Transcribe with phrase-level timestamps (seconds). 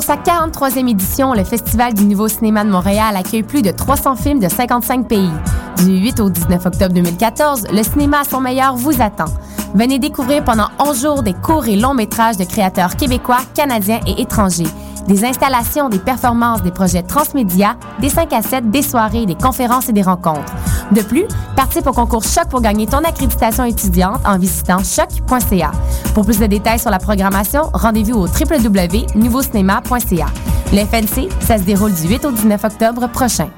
[0.00, 4.16] Pour sa 43e édition, le Festival du Nouveau Cinéma de Montréal accueille plus de 300
[4.16, 5.30] films de 55 pays.
[5.76, 9.26] Du 8 au 19 octobre 2014, le cinéma à son meilleur vous attend.
[9.74, 14.22] Venez découvrir pendant 11 jours des courts et longs métrages de créateurs québécois, canadiens et
[14.22, 14.64] étrangers.
[15.06, 19.90] Des installations, des performances, des projets transmédia, des 5 à 7, des soirées, des conférences
[19.90, 20.54] et des rencontres.
[20.92, 21.24] De plus,
[21.54, 25.70] participe au concours Choc pour gagner ton accréditation étudiante en visitant choc.ca.
[26.14, 30.26] Pour plus de détails sur la programmation, rendez-vous au www.nouveaucinéma.ca.
[30.72, 33.48] Le FNC, ça se déroule du 8 au 19 octobre prochain.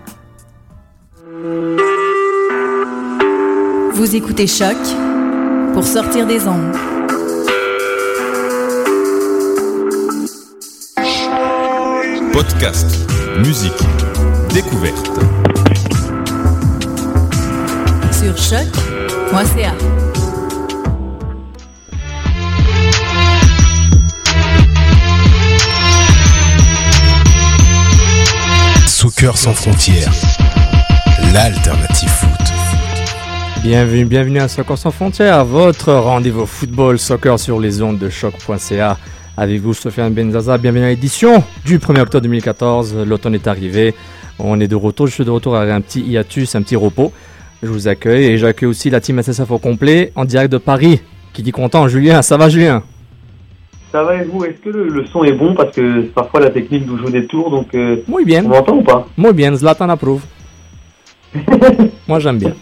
[3.94, 4.76] Vous écoutez Choc
[5.72, 6.76] pour sortir des ondes.
[12.32, 12.86] Podcast,
[13.38, 13.72] musique,
[14.52, 15.10] découverte.
[18.22, 19.74] Sur choc.ca.
[28.86, 30.12] Soccer sans frontières,
[31.32, 32.30] l'alternative foot.
[33.64, 38.98] Bienvenue, bienvenue à Soccer sans frontières, votre rendez-vous football soccer sur les ondes de choc.ca.
[39.36, 42.98] Avec vous, Sofiane Benzaza, bienvenue à l'édition du 1er octobre 2014.
[43.04, 43.96] L'automne est arrivé,
[44.38, 47.12] on est de retour, je suis de retour avec un petit hiatus, un petit repos.
[47.62, 51.00] Je vous accueille et j'accueille aussi la team SSF au complet en direct de Paris.
[51.32, 52.82] Qui dit content, Julien, ça va Julien?
[53.92, 54.44] Ça va et vous?
[54.44, 55.54] Est-ce que le, le son est bon?
[55.54, 58.76] Parce que parfois la technique nous joue des tours, donc euh, Muy bien, on m'entend
[58.76, 59.06] ou pas?
[59.16, 60.22] Muy bien, Zlatan approuve.
[62.08, 62.54] Moi j'aime bien.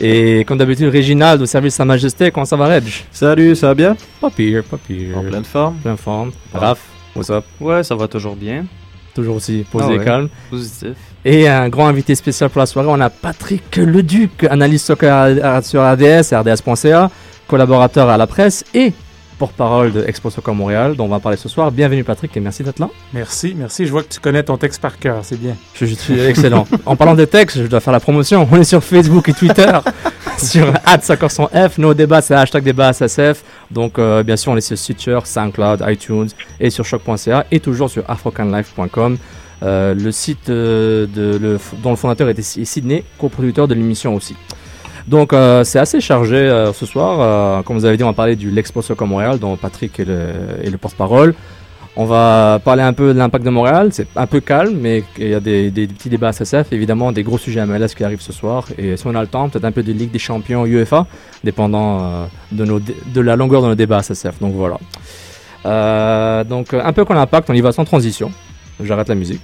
[0.00, 2.84] Et comme d'habitude, Réginald au service de Sa Majesté, comment ça va Reg?
[3.10, 3.96] Salut, ça va bien?
[4.20, 5.18] Pas pire, pas pire.
[5.18, 5.76] En pleine forme?
[5.82, 6.30] Plein forme.
[6.52, 6.80] Raph,
[7.16, 7.44] what's up?
[7.60, 8.66] Ouais, ça va toujours bien.
[9.14, 10.04] Toujours aussi posé Ah et ouais.
[10.04, 10.28] calme.
[10.50, 10.94] Positif.
[11.30, 15.82] Et un grand invité spécial pour la soirée, on a Patrick Leduc, analyste soccer sur
[15.82, 17.10] ADS, rds.ca,
[17.46, 18.94] collaborateur à la presse et
[19.38, 21.70] porte-parole de Expo Soccer Montréal, dont on va parler ce soir.
[21.70, 22.88] Bienvenue Patrick et merci d'être là.
[23.12, 23.84] Merci, merci.
[23.84, 25.54] Je vois que tu connais ton texte par cœur, c'est bien.
[25.74, 26.66] Je, je suis excellent.
[26.86, 28.48] en parlant de texte, je dois faire la promotion.
[28.50, 29.70] On est sur Facebook et Twitter,
[30.38, 31.72] sur @soccer100f.
[31.76, 33.44] Nos débats, c'est hashtag débat SSF.
[33.70, 37.90] Donc, euh, bien sûr, on est sur Stitcher, SoundCloud, iTunes et sur choc.ca et toujours
[37.90, 39.18] sur afrocanlife.com.
[39.62, 41.06] Euh, le site euh,
[41.82, 44.36] dont le fondateur était Sydney, coproducteur de l'émission aussi.
[45.08, 47.64] Donc euh, c'est assez chargé ce soir.
[47.64, 50.78] Comme vous avez dit, on va parler du l'Expo Soccer Montréal, dont Patrick est le,
[50.78, 51.34] porte-parole.
[51.96, 53.88] On va parler un peu de l'impact de Montréal.
[53.90, 57.38] C'est un peu calme, mais il y a des, petits débats SSF, évidemment, des gros
[57.38, 58.66] sujets MLS qui arrivent ce soir.
[58.76, 61.06] Et si on a le temps, peut-être un peu de Ligue des Champions UEFA,
[61.42, 64.38] dépendant de, la longueur de nos débats SSF.
[64.40, 64.78] Donc voilà.
[66.44, 68.30] Donc un peu qu'on l'impact, on y va sans transition.
[68.82, 69.42] J'arrête la musique.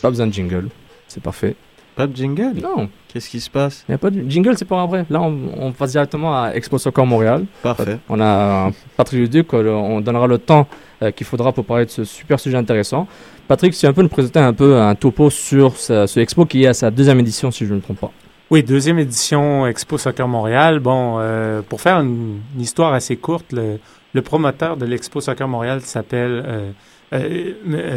[0.00, 0.68] Pas besoin de jingle.
[1.08, 1.54] C'est parfait.
[1.94, 2.54] Pas de jingle?
[2.62, 3.84] Non, Qu'est-ce qui se passe?
[3.86, 5.04] Il n'y a pas de jingle, c'est pour après.
[5.10, 7.44] Là, on, on passe directement à Expo Soccer Montréal.
[7.62, 7.98] Parfait.
[8.08, 10.66] On a un Patrick Leduc, euh, on donnera le temps
[11.02, 13.06] euh, qu'il faudra pour parler de ce super sujet intéressant.
[13.48, 16.46] Patrick, si tu un peu nous présenter un peu un topo sur ce, ce expo
[16.46, 18.10] qui est à sa deuxième édition, si je ne me trompe pas.
[18.50, 20.78] Oui, deuxième édition Expo Soccer Montréal.
[20.78, 23.78] Bon, euh, pour faire une, une histoire assez courte, le,
[24.14, 26.70] le promoteur de l'Expo Soccer Montréal s'appelle euh,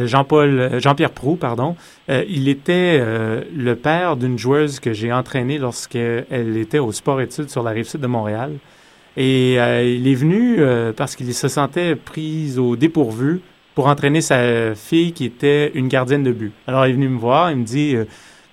[0.06, 1.76] Jean-Paul, euh, Jean-Pierre Prou, pardon.
[2.10, 7.50] Euh, il était euh, le père d'une joueuse que j'ai entraînée lorsqu'elle était au sport-études
[7.50, 8.54] sur la rive sud de Montréal.
[9.18, 13.40] Et euh, il est venu euh, parce qu'il se sentait pris au dépourvu
[13.74, 16.52] pour entraîner sa fille qui était une gardienne de but.
[16.68, 18.06] Alors il est venu me voir, il me dit euh,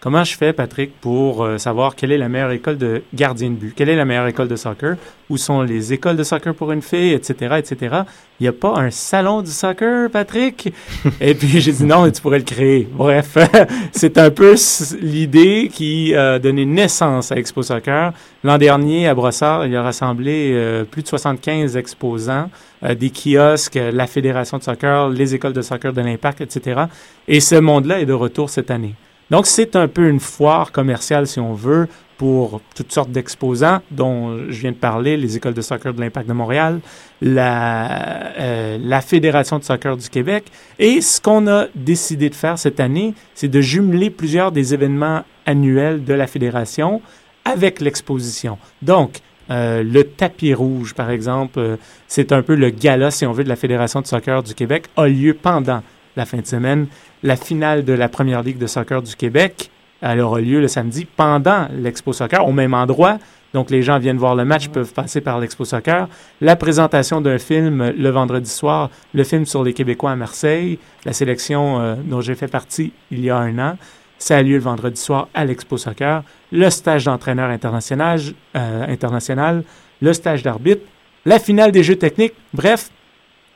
[0.02, 3.54] Comment je fais, Patrick, pour euh, savoir quelle est la meilleure école de gardien de
[3.54, 3.72] but?
[3.72, 4.96] Quelle est la meilleure école de soccer?
[5.31, 7.99] Où sont les écoles de soccer pour une fille, etc., etc.
[8.40, 10.75] Il n'y a pas un salon du soccer, Patrick?
[11.20, 12.88] Et puis j'ai dit non, tu pourrais le créer.
[12.90, 13.38] Bref,
[13.93, 14.56] c'est un peu
[15.00, 18.12] l'idée qui a donné naissance à Expo Soccer.
[18.43, 22.50] L'an dernier, à Brossard, il a rassemblé euh, plus de 75 exposants,
[22.82, 26.87] euh, des kiosques, euh, la Fédération de soccer, les écoles de soccer de l'Impact, etc.
[27.28, 28.96] Et ce monde-là est de retour cette année.
[29.32, 31.88] Donc, c'est un peu une foire commerciale, si on veut,
[32.19, 36.29] pour toutes sortes d'exposants dont je viens de parler, les écoles de soccer de l'Impact
[36.29, 36.81] de Montréal,
[37.23, 40.44] la, euh, Fédération de soccer du Québec.
[40.79, 45.23] Et ce qu'on a décidé de faire cette année, c'est de jumeler plusieurs des événements
[45.46, 47.00] annuels de la Fédération
[47.46, 48.58] avec l'exposition.
[48.82, 51.76] Donc, euh, le tapis rouge, par exemple, euh,
[52.06, 54.88] c'est un peu le gala, si on veut, de la Fédération de soccer du Québec,
[54.99, 55.82] a lieu pendant
[56.17, 56.87] la fin de semaine,
[57.22, 59.70] la finale de la Première Ligue de soccer du Québec.
[60.00, 63.19] Elle aura lieu le samedi pendant l'Expo Soccer, au même endroit.
[63.54, 66.08] Donc, les gens viennent voir le match, peuvent passer par l'Expo Soccer.
[66.40, 71.12] La présentation d'un film le vendredi soir, le film sur les Québécois à Marseille, la
[71.12, 73.76] sélection euh, dont j'ai fait partie il y a un an.
[74.18, 76.22] Ça a lieu le vendredi soir à l'Expo Soccer.
[76.50, 78.20] Le stage d'entraîneur international,
[78.56, 79.64] euh, international,
[80.00, 80.82] le stage d'arbitre,
[81.25, 82.34] la finale des Jeux techniques.
[82.54, 82.90] Bref,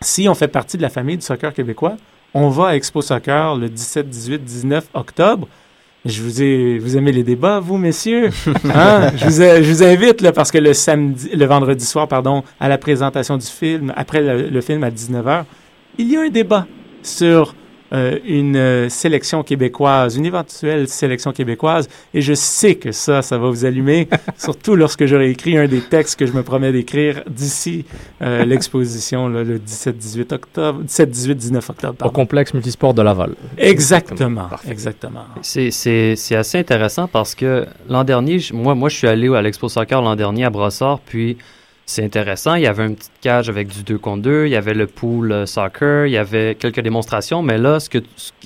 [0.01, 1.97] si on fait partie de la famille du soccer québécois,
[2.37, 5.49] on va à Expo Soccer le 17, 18, 19 octobre.
[6.05, 8.31] Je vous ai, vous aimez les débats, vous, messieurs?
[8.75, 9.11] Hein?
[9.17, 12.69] Je, vous, je, vous, invite, là, parce que le samedi, le vendredi soir, pardon, à
[12.69, 15.45] la présentation du film, après le, le film à 19h,
[15.99, 16.67] il y a un débat
[17.03, 17.55] sur
[17.93, 23.39] euh, une euh, sélection québécoise, une éventuelle sélection québécoise, et je sais que ça, ça
[23.39, 27.23] va vous allumer, surtout lorsque j'aurai écrit un des textes que je me promets d'écrire
[27.29, 27.85] d'ici
[28.23, 31.95] euh, l'exposition le 17-18 octobre, 17-18-19 octobre.
[31.95, 32.07] Pardon.
[32.07, 33.35] Au complexe multisport de Laval.
[33.59, 35.25] Exactement, exactement.
[35.43, 40.03] C'est assez intéressant parce que l'an dernier, moi, moi, je suis allé à l'Expo Soccer
[40.03, 41.37] l'an dernier à Brossard, puis
[41.89, 42.57] c'est intéressant.
[42.57, 44.89] Il y avait une petite cage avec du 2 contre 2, il y avait le
[44.89, 47.99] pool euh, soccer, il y avait quelques démonstrations, mais là, ce, que,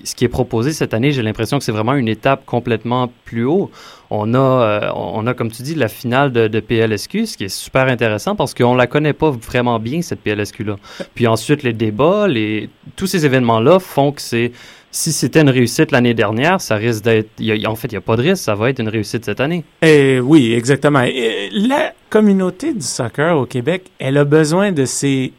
[0.04, 3.44] ce qui est proposé cette année, j'ai l'impression que c'est vraiment une étape complètement plus
[3.44, 3.70] haut.
[4.10, 7.44] On a, euh, on a, comme tu dis, la finale de, de, PLSQ, ce qui
[7.44, 10.76] est super intéressant parce qu'on la connaît pas vraiment bien, cette PLSQ-là.
[11.14, 14.52] Puis ensuite, les débats, les, tous ces événements-là font que c'est
[14.90, 17.28] si c'était une réussite l'année dernière, ça risque d'être.
[17.66, 19.64] En fait, il n'y a pas de risque, ça va être une réussite cette année.
[19.82, 21.02] Et oui, exactement.
[21.02, 25.32] Et la communauté du soccer au Québec, elle a besoin de ces,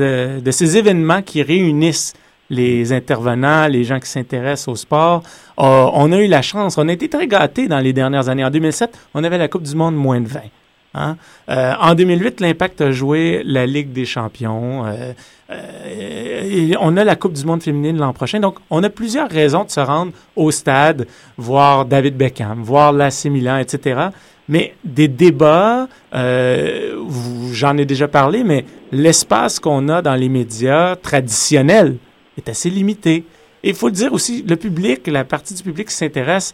[0.00, 2.14] euh, de ces événements qui réunissent
[2.48, 5.22] les intervenants, les gens qui s'intéressent au sport.
[5.58, 8.44] Euh, on a eu la chance, on a été très gâtés dans les dernières années.
[8.44, 10.40] En 2007, on avait la Coupe du Monde moins de 20.
[10.94, 11.16] Hein?
[11.48, 14.86] Euh, en 2008, l'Impact a joué la Ligue des champions.
[14.86, 15.12] Euh,
[15.50, 18.40] euh, on a la Coupe du monde féminine l'an prochain.
[18.40, 21.06] Donc, on a plusieurs raisons de se rendre au stade,
[21.36, 24.08] voir David Beckham, voir l'AC Milan, etc.
[24.48, 31.96] Mais des débats, j'en ai déjà parlé, mais l'espace qu'on a dans les médias traditionnels
[32.36, 33.24] est assez limité.
[33.64, 36.52] Et il faut dire aussi, le public, la partie du public s'intéresse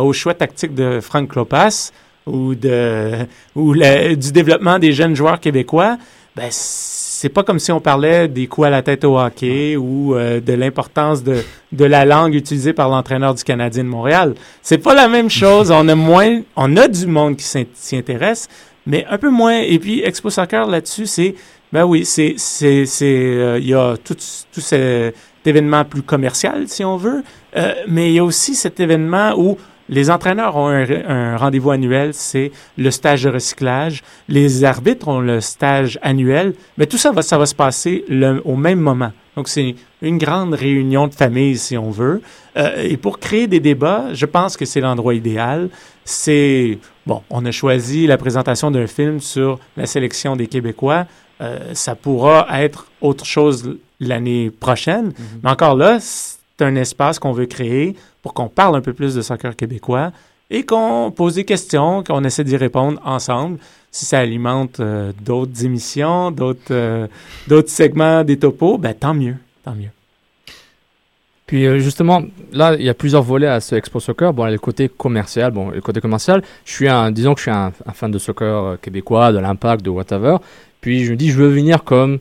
[0.00, 1.90] au choix tactique de Frank Klopas,
[2.26, 5.98] ou de ou du développement des jeunes joueurs québécois,
[6.36, 10.14] ben c'est pas comme si on parlait des coups à la tête au hockey ou
[10.14, 11.42] euh, de l'importance de,
[11.72, 14.34] de la langue utilisée par l'entraîneur du Canadien de Montréal.
[14.62, 15.70] C'est pas la même chose.
[15.74, 18.48] On a moins, on a du monde qui s'y intéresse,
[18.86, 19.58] mais un peu moins.
[19.58, 21.34] Et puis Expo Soccer là-dessus, c'est
[21.72, 24.16] ben oui, c'est c'est c'est euh, il y a tout
[24.52, 27.22] tout cet événement plus commercial si on veut,
[27.56, 29.56] euh, mais il y a aussi cet événement où
[29.88, 34.02] les entraîneurs ont un, rendez-vous annuel, c'est le stage de recyclage.
[34.28, 38.04] Les arbitres ont le stage annuel, mais tout ça va, ça va se passer
[38.44, 39.12] au même moment.
[39.36, 42.22] Donc c'est une grande réunion de famille, si on veut.
[42.56, 45.68] Euh, et pour créer des débats, je pense que c'est l'endroit idéal.
[46.04, 51.06] C'est bon, on a choisi la présentation d'un film sur la sélection des Québécois.
[51.40, 55.40] Euh, ça pourra être autre chose l'année prochaine, mm-hmm.
[55.42, 59.14] mais encore là, c'est un espace qu'on veut créer pour qu'on parle un peu plus
[59.14, 60.10] de soccer québécois
[60.48, 63.58] et qu'on pose des questions, qu'on essaie d'y répondre ensemble.
[63.90, 67.06] Si ça alimente euh, d'autres émissions, d'autres euh,
[67.48, 69.90] d'autres segments des topos, ben tant mieux, tant mieux.
[71.46, 74.32] Puis euh, justement, là, il y a plusieurs volets à ce Expo Soccer.
[74.32, 77.50] Bon, le côté commercial, bon, le côté commercial, je suis un, disons que je suis
[77.50, 80.38] un, fan de soccer québécois, de l'impact, de whatever.
[80.80, 82.20] Puis je me dis, je veux venir comme,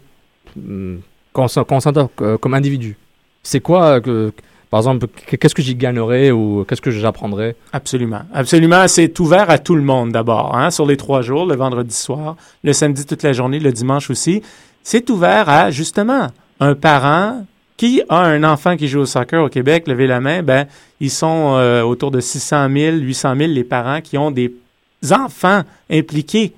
[0.57, 0.99] hum,
[1.31, 2.97] comme individu
[3.43, 4.33] c'est quoi que
[4.73, 5.05] par exemple,
[5.39, 7.55] qu'est-ce que j'y gagnerais ou qu'est-ce que j'apprendrais?
[7.73, 8.23] Absolument.
[8.33, 8.87] Absolument.
[8.87, 12.37] C'est ouvert à tout le monde d'abord, hein, sur les trois jours, le vendredi soir,
[12.63, 14.41] le samedi toute la journée, le dimanche aussi.
[14.81, 17.45] C'est ouvert à, justement, un parent
[17.77, 20.65] qui a un enfant qui joue au soccer au Québec, levez la main, ben,
[20.99, 24.55] ils sont euh, autour de 600 000, 800 000 les parents qui ont des
[25.11, 25.61] enfants
[25.91, 26.51] impliqués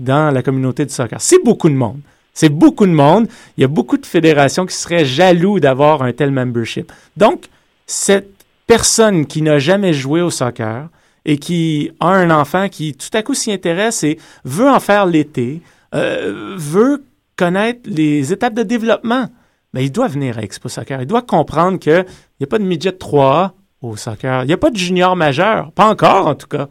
[0.00, 1.20] dans la communauté du soccer.
[1.20, 2.00] C'est beaucoup de monde.
[2.34, 3.28] C'est beaucoup de monde.
[3.56, 6.90] Il y a beaucoup de fédérations qui seraient jaloux d'avoir un tel membership.
[7.16, 7.48] Donc,
[7.90, 8.30] cette
[8.68, 10.88] personne qui n'a jamais joué au soccer
[11.24, 15.06] et qui a un enfant qui tout à coup s'y intéresse et veut en faire
[15.06, 15.60] l'été,
[15.94, 17.04] euh, veut
[17.36, 19.26] connaître les étapes de développement,
[19.74, 21.00] mais il doit venir à Expo Soccer.
[21.00, 22.04] Il doit comprendre qu'il
[22.38, 24.44] n'y a pas de midget 3A au soccer.
[24.44, 25.72] Il n'y a pas de junior majeur.
[25.72, 26.68] Pas encore, en tout cas.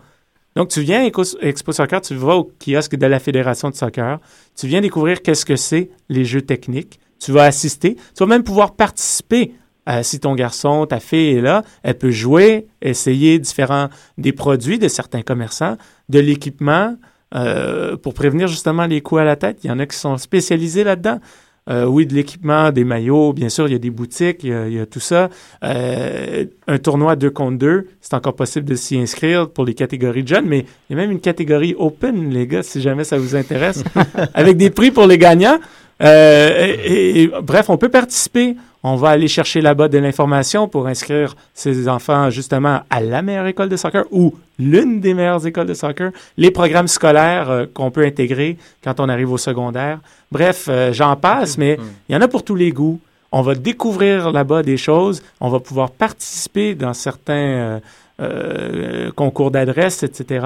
[0.55, 1.05] Donc, tu viens à
[1.41, 4.19] Expo Soccer, tu vas au kiosque de la Fédération de soccer,
[4.55, 8.43] tu viens découvrir qu'est-ce que c'est les jeux techniques, tu vas assister, tu vas même
[8.43, 9.53] pouvoir participer.
[9.87, 14.77] Euh, si ton garçon, ta fille est là, elle peut jouer, essayer différents des produits
[14.77, 15.77] de certains commerçants,
[16.09, 16.95] de l'équipement
[17.33, 19.59] euh, pour prévenir justement les coups à la tête.
[19.63, 21.19] Il y en a qui sont spécialisés là-dedans.
[21.69, 24.53] Euh, oui, de l'équipement, des maillots, bien sûr, il y a des boutiques, il y
[24.53, 25.29] a, il y a tout ça.
[25.61, 30.27] Un tournoi 2 contre 2, c'est encore possible de s'y inscrire pour les catégories de
[30.29, 33.35] jeunes, mais il y a même une catégorie open, les gars, si jamais ça vous
[33.35, 33.83] intéresse,
[34.33, 35.59] avec des prix pour les gagnants.
[36.03, 38.55] Et, et- bref, on peut participer.
[38.81, 43.47] On va aller chercher là-bas de l'information pour inscrire ses enfants justement à la meilleure
[43.47, 47.91] école de soccer ou l'une des meilleures écoles de soccer, les programmes scolaires euh, qu'on
[47.91, 49.99] peut intégrer quand on arrive au secondaire.
[50.31, 52.99] Bref, euh, j'en passe, mais il y en a pour tous les goûts.
[53.31, 55.21] On va découvrir là-bas des choses.
[55.39, 57.79] On va pouvoir participer dans certains
[58.19, 60.45] euh, concours d'adresse, etc.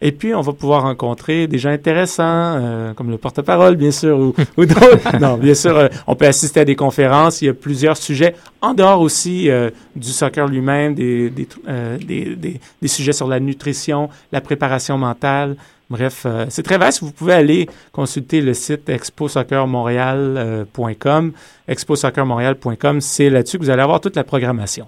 [0.00, 4.18] Et puis, on va pouvoir rencontrer des gens intéressants, euh, comme le porte-parole, bien sûr,
[4.18, 5.20] ou, ou d'autres.
[5.20, 7.40] non, bien sûr, euh, on peut assister à des conférences.
[7.40, 11.96] Il y a plusieurs sujets, en dehors aussi euh, du soccer lui-même, des, des, euh,
[11.98, 15.54] des, des, des sujets sur la nutrition, la préparation mentale.
[15.88, 17.02] Bref, c'est très vaste.
[17.02, 21.32] Vous pouvez aller consulter le site exposoccermontréal.com.
[21.68, 24.86] exposoccermontréal.com, c'est là-dessus que vous allez avoir toute la programmation.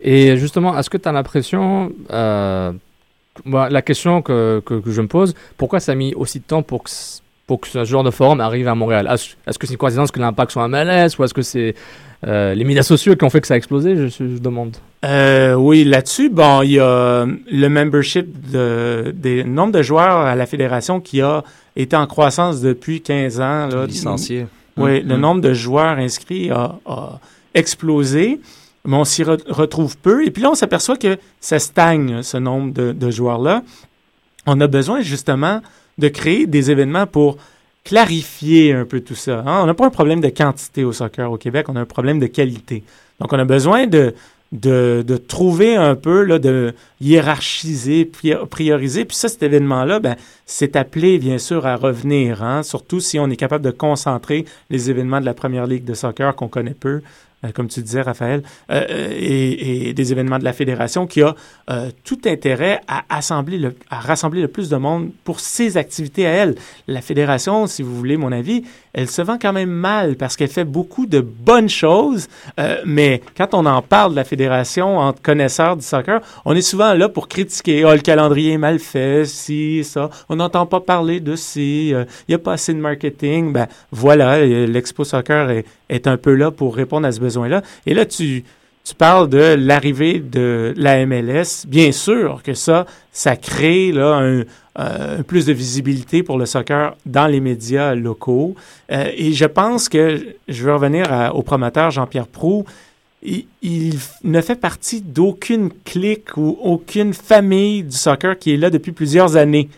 [0.00, 2.72] Et justement, est-ce que tu as l'impression, euh,
[3.44, 6.44] moi, la question que, que, que je me pose, pourquoi ça a mis aussi de
[6.44, 6.90] temps pour que,
[7.46, 9.08] pour que ce genre de forum arrive à Montréal?
[9.10, 11.74] Est-ce est-ce que c'est une coïncidence que l'impact soit à MLS ou est-ce que c'est
[12.26, 13.96] euh, les médias sociaux qui ont fait que ça a explosé?
[13.96, 14.76] Je, je demande.
[15.04, 20.34] Euh, oui, là-dessus, bon, il y a le membership de, des nombre de joueurs à
[20.34, 21.42] la fédération qui a
[21.74, 23.66] été en croissance depuis 15 ans.
[23.68, 23.86] Là.
[23.86, 24.46] Licenciés.
[24.76, 25.20] Oui, Mm, le mm.
[25.20, 27.20] nombre de joueurs inscrits a, a
[27.54, 28.40] explosé,
[28.86, 30.26] mais on s'y re- retrouve peu.
[30.26, 33.62] Et puis là, on s'aperçoit que ça stagne, ce nombre de, joueurs-là.
[34.46, 35.60] On a besoin justement
[35.98, 37.36] de créer des événements pour
[37.84, 39.42] clarifier un peu tout ça.
[39.46, 39.60] hein.
[39.62, 42.18] On n'a pas un problème de quantité au soccer au Québec, on a un problème
[42.18, 42.82] de qualité.
[43.20, 44.14] Donc, on a besoin de,
[44.52, 49.04] de, trouver un peu, là, de hiérarchiser, pri- prioriser.
[49.04, 50.16] Puis ça, cet événement-là, ben,
[50.46, 54.90] c'est appelé, bien sûr, à revenir, hein, surtout si on est capable de concentrer les
[54.90, 57.02] événements de la Première Ligue de soccer qu'on connaît peu,
[57.52, 61.34] comme tu disais, Raphaël, euh, euh, et, des événements de la Fédération qui a
[61.70, 66.26] euh, tout intérêt à, assembler le, à rassembler le plus de monde pour ses activités
[66.26, 66.54] à elle.
[66.86, 68.64] La Fédération, si vous voulez mon avis,
[68.96, 73.20] elle se vend quand même mal parce qu'elle fait beaucoup de bonnes choses, euh, mais
[73.36, 77.10] quand on en parle de la Fédération entre connaisseurs du soccer, on est souvent là
[77.10, 81.36] pour critiquer, oh, le calendrier est mal fait, si, ça, on n'entend pas parler de
[81.36, 85.66] si, euh, il n'y a pas assez de marketing, ben voilà, euh, l'Expo Soccer est,
[85.90, 87.60] est un peu là pour répondre à ce besoin-là.
[87.84, 88.44] Et là, tu,
[88.86, 91.66] tu parles de l'arrivée de la MLS.
[91.66, 94.44] Bien sûr que ça, ça crée là, un,
[94.78, 98.54] euh, plus de visibilité pour le soccer dans les médias locaux.
[98.92, 102.64] Euh, et je pense que, je veux revenir au promoteur Jean-Pierre Prou,
[103.22, 108.92] il, ne fait partie d'aucune clique ou aucune famille du soccer qui est là depuis
[108.92, 109.68] plusieurs années.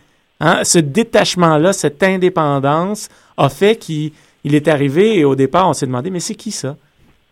[0.41, 0.65] Hein?
[0.65, 4.13] Ce détachement-là, cette indépendance a fait qu'il
[4.45, 6.77] il est arrivé et au départ, on s'est demandé, mais c'est qui ça?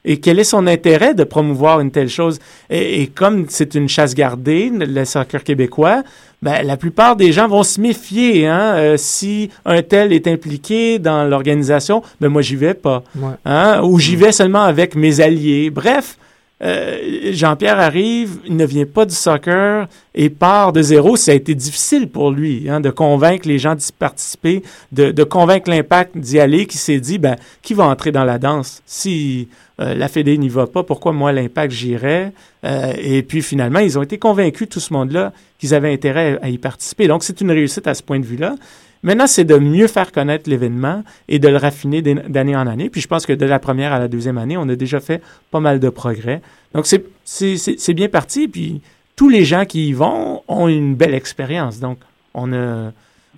[0.06, 2.38] Et quel est son intérêt de promouvoir une telle chose?
[2.70, 6.02] Et, et comme c'est une chasse gardée, le soccer québécois,
[6.42, 8.46] ben, la plupart des gens vont se méfier.
[8.46, 8.74] Hein?
[8.76, 13.02] Euh, si un tel est impliqué dans l'organisation, ben moi, j'y vais pas.
[13.16, 13.32] Ouais.
[13.44, 13.82] Hein?
[13.82, 15.70] Ou j'y vais seulement avec mes alliés.
[15.70, 16.16] Bref,
[16.62, 21.16] euh, Jean-Pierre arrive, il ne vient pas du soccer et part de zéro.
[21.16, 25.68] Ça a été difficile pour lui hein, de convaincre les gens d'y participer, de, convaincre
[25.68, 28.82] l'impact d'y aller, qui s'est dit, ben, qui va entrer dans la danse?
[28.86, 29.48] Si
[29.80, 32.32] euh, la Fédé n'y va pas, pourquoi moi, l'impact, j'irais?
[32.64, 36.48] Euh, et puis finalement, ils ont été convaincus, tout ce monde-là, qu'ils avaient intérêt à
[36.48, 37.06] y participer.
[37.06, 38.54] Donc, c'est une réussite à ce point de vue-là.
[39.02, 42.90] Maintenant, c'est de mieux faire connaître l'événement et de le raffiner d'an- d'année en année.
[42.90, 45.22] Puis je pense que de la première à la deuxième année, on a déjà fait
[45.50, 46.40] pas mal de progrès.
[46.74, 48.48] Donc c'est- bien parti.
[48.48, 48.80] Puis
[49.14, 51.78] tous les gens qui y vont ont une belle expérience.
[51.80, 51.98] Donc
[52.34, 52.92] on a,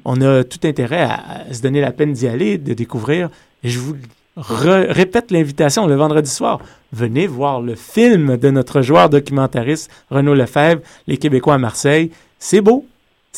[0.05, 3.29] on a tout intérêt à, se donner la peine d'y aller, de découvrir.
[3.63, 3.95] Et je vous
[4.37, 6.61] répète l'invitation le vendredi soir.
[6.93, 12.11] Venez voir le film de notre joueur documentariste Renaud Lefebvre, Les Québécois à Marseille.
[12.39, 12.87] C'est beau.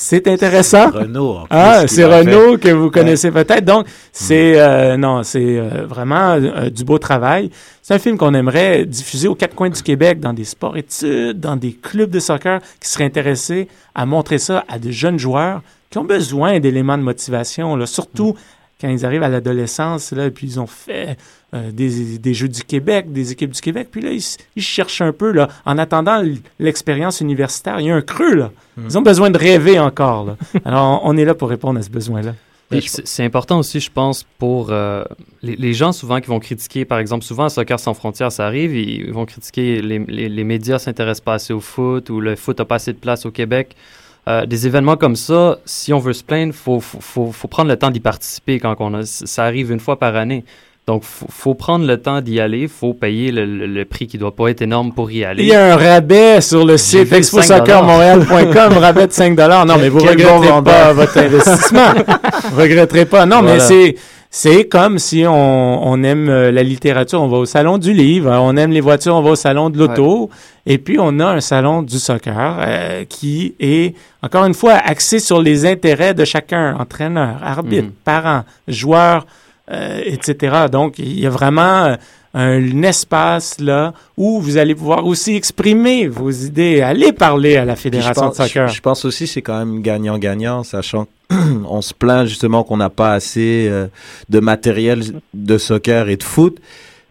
[0.03, 0.89] C'est intéressant.
[0.91, 2.59] Renaud, en plus, Ah, c'est fait.
[2.59, 3.67] que vous connaissez peut-être.
[3.67, 7.51] Donc, c'est euh, non, c'est euh, vraiment euh, du beau travail.
[7.83, 11.55] C'est un film qu'on aimerait diffuser aux quatre coins du Québec, dans des sports-études, dans
[11.57, 15.99] des clubs de soccer qui seraient intéressés à montrer ça à de jeunes joueurs qui
[15.99, 18.37] ont besoin d'éléments de motivation, là, surtout
[18.81, 21.17] quand ils arrivent à l'adolescence, là, et puis ils ont fait
[21.55, 25.13] euh, des, des Jeux du Québec, des équipes du Québec, puis là, ils, cherchent un
[25.13, 26.23] peu, là, en attendant
[26.59, 28.53] l'expérience universitaire, il y a un creux, là.
[28.83, 30.37] Ils ont besoin de rêver encore, là.
[30.65, 32.35] Alors, on on est là pour répondre à ce besoin-là.
[32.71, 35.03] Puis C'est c'est important aussi, je pense, pour euh,
[35.43, 38.47] les, les gens souvent qui vont critiquer, par exemple, souvent à Soccer sans frontières, ça
[38.47, 42.37] arrive, ils vont critiquer les, les, les médias s'intéressent pas assez au foot ou le
[42.37, 43.75] foot n'a pas assez de place au Québec.
[44.29, 47.71] Euh, des événements comme ça, si on veut se plaindre, faut, faut, faut, faut prendre
[47.71, 50.45] le temps d'y participer quand on a, ça arrive une fois par année.
[50.91, 52.67] Donc, faut, faut prendre le temps d'y aller.
[52.67, 55.45] faut payer le, le- le prix qui doit pas être énorme pour y aller.
[55.45, 59.77] Il y a un rabais sur le site vu 5 exposoccermontréal.com, rabais de 5 Non,
[59.81, 61.93] mais vous Quel bon regretterez pas votre investissement.
[62.51, 63.25] vous regretterez pas.
[63.25, 63.95] Non, mais c'est
[64.33, 68.31] c'est comme si on, on aime euh, la littérature, on va au salon du livre,
[68.31, 70.31] on aime les voitures, on va au salon de l'auto,
[70.67, 75.19] et puis on a un salon du soccer euh, qui est encore une fois axé
[75.19, 77.93] sur les intérêts de chacun, entraîneur, arbitre, Mhm.
[78.05, 79.27] parents, joueurs,
[79.71, 80.67] euh, etc.
[80.71, 81.97] Donc il y a vraiment euh,
[82.35, 87.75] un espace là où vous allez pouvoir aussi exprimer vos idées, aller parler à la
[87.77, 88.69] fédération pense, de soccer.
[88.69, 92.77] je- je pense aussi que c'est quand même gagnant-gagnant, sachant qu'on se plaint justement qu'on
[92.77, 93.87] n'a pas assez euh,
[94.29, 95.03] de matériel
[95.35, 96.59] de soccer et de foot.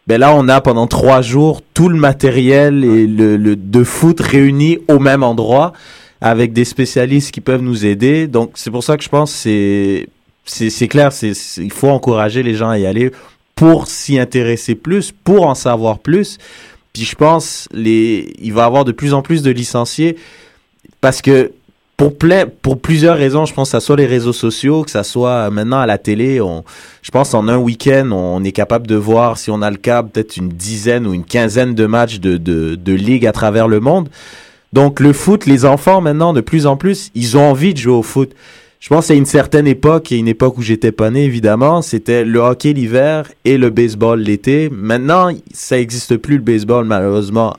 [0.07, 4.19] Ben là, on a pendant trois jours tout le matériel et le, le- de foot
[4.21, 5.71] réunis au même endroit
[6.21, 8.27] avec des spécialistes qui peuvent nous aider.
[8.27, 10.09] Donc, c'est pour ça que je pense que c'est
[10.49, 13.11] c'est clair, c'est il faut encourager les gens à y aller
[13.55, 16.37] pour s'y intéresser plus, pour en savoir plus.
[16.93, 20.17] Puis je pense les il va y avoir de plus en plus de licenciés
[21.01, 21.51] parce que
[22.61, 25.49] pour plusieurs raisons, je pense que ça soit les réseaux sociaux, que ça soit euh,
[25.49, 26.39] maintenant à la télé,
[27.01, 30.09] je pense en un week-end, on est capable de voir si on a le câble
[30.09, 33.81] peut-être une dizaine ou une quinzaine de matchs de de de ligue à travers le
[33.81, 34.07] monde.
[34.71, 37.93] Donc le foot, les enfants maintenant de plus en plus, ils ont envie de jouer
[37.93, 38.31] au foot.
[38.79, 42.23] Je pense à une certaine époque, et une époque où j'étais pas né évidemment, c'était
[42.23, 44.69] le hockey l'hiver et le baseball l'été.
[44.71, 47.57] Maintenant, ça existe plus le baseball malheureusement.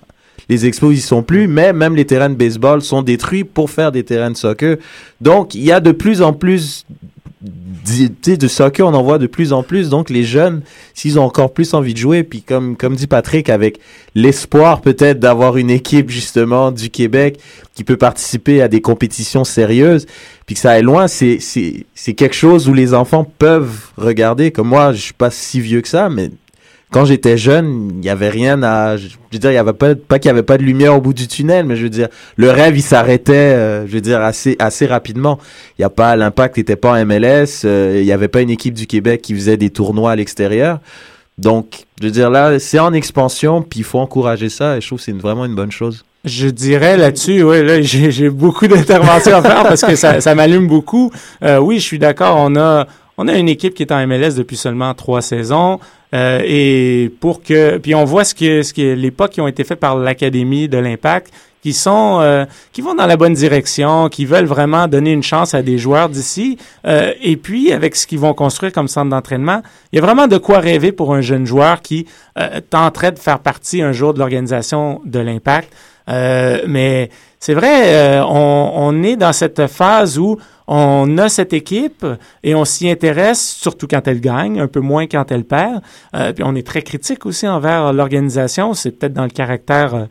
[0.48, 3.92] Les expos y sont plus, mais même les terrains de baseball sont détruits pour faire
[3.92, 4.78] des terrains de soccer.
[5.20, 6.86] Donc, il y a de plus en plus
[7.42, 9.88] de soccer, on en voit de plus en plus.
[9.88, 10.62] Donc, les jeunes,
[10.94, 13.80] s'ils ont encore plus envie de jouer, puis comme, comme dit Patrick, avec
[14.14, 17.40] l'espoir peut-être d'avoir une équipe justement du Québec
[17.74, 20.06] qui peut participer à des compétitions sérieuses,
[20.44, 24.50] puis que ça aille loin, c'est, c'est, c'est quelque chose où les enfants peuvent regarder.
[24.50, 26.30] Comme moi, je suis pas si vieux que ça, mais
[26.90, 29.94] quand j'étais jeune, il y avait rien à, je veux dire, il y avait pas,
[29.94, 32.08] pas qu'il y avait pas de lumière au bout du tunnel, mais je veux dire,
[32.36, 35.38] le rêve, il s'arrêtait, euh, je veux dire, assez, assez rapidement.
[35.78, 38.50] Il y a pas, l'impact n'était pas en MLS, euh, il y avait pas une
[38.50, 40.80] équipe du Québec qui faisait des tournois à l'extérieur.
[41.38, 44.86] Donc, je veux dire, là, c'est en expansion, puis il faut encourager ça, et je
[44.88, 46.04] trouve que c'est vraiment une bonne chose.
[46.24, 50.34] Je dirais là-dessus, oui, là, j'ai j'ai beaucoup d'interventions à faire parce que ça, ça
[50.34, 51.10] m'allume beaucoup.
[51.42, 52.36] Euh, oui, je suis d'accord.
[52.36, 52.86] On a,
[53.20, 55.78] on a une équipe qui est en MLS depuis seulement trois saisons.
[56.14, 59.46] euh, et pour que, puis on voit ce que, ce que les pas qui ont
[59.46, 61.30] été faits par l'académie de l'Impact,
[61.62, 65.52] qui sont, euh, qui vont dans la bonne direction, qui veulent vraiment donner une chance
[65.52, 66.56] à des joueurs d'ici.
[66.86, 69.60] Euh, et puis avec ce qu'ils vont construire comme centre d'entraînement,
[69.92, 72.06] il y a vraiment de quoi rêver pour un jeune joueur qui
[72.70, 75.70] tenterait de faire partie un jour de l'organisation de l'Impact.
[76.10, 82.06] Euh, mais c'est vrai, euh, on, est dans cette phase où on a cette équipe
[82.42, 85.80] et on s'y intéresse, surtout quand elle gagne, un peu moins quand elle perd.
[86.14, 88.74] Euh, puis on est très critique aussi envers l'organisation.
[88.74, 90.08] C'est peut-être dans le caractère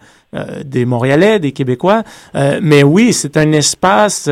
[0.63, 2.03] des Montréalais, des Québécois.
[2.35, 4.29] Mais oui, c'est un espace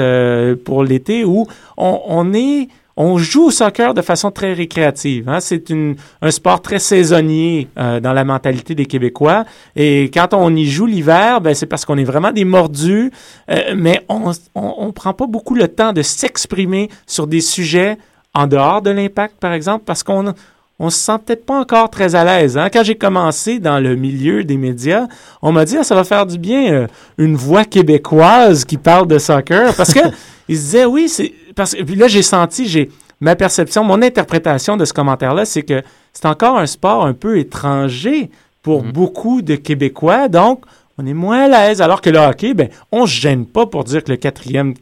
[0.64, 5.30] pour l'été où on est on joue au soccer de façon très récréative.
[5.30, 5.40] Hein.
[5.40, 9.46] C'est un sport très saisonnier euh, dans la mentalité des Québécois.
[9.76, 13.12] Et quand on y joue l'hiver, ben, c'est parce qu'on est vraiment des mordus,
[13.52, 17.98] euh, mais on, on, on prend pas beaucoup le temps de s'exprimer sur des sujets
[18.34, 20.34] en dehors de l'impact, par exemple, parce qu'on
[20.80, 22.58] on se sent peut-être pas encore très à l'aise.
[22.58, 22.70] Hein?
[22.72, 25.08] Quand j'ai commencé dans le milieu des médias,
[25.42, 29.08] on m'a dit ah, ça va faire du bien euh, une voix québécoise qui parle
[29.08, 30.00] de soccer parce que
[30.48, 32.90] ils se disaient oui c'est parce que puis là j'ai senti j'ai
[33.20, 35.82] ma perception mon interprétation de ce commentaire là c'est que
[36.14, 38.30] c'est encore un sport un peu étranger
[38.62, 40.62] pour beaucoup de Québécois donc
[41.00, 41.82] on est moins à l'aise.
[41.82, 44.74] Alors que le hockey, ben, on se gêne pas pour dire que le quatrième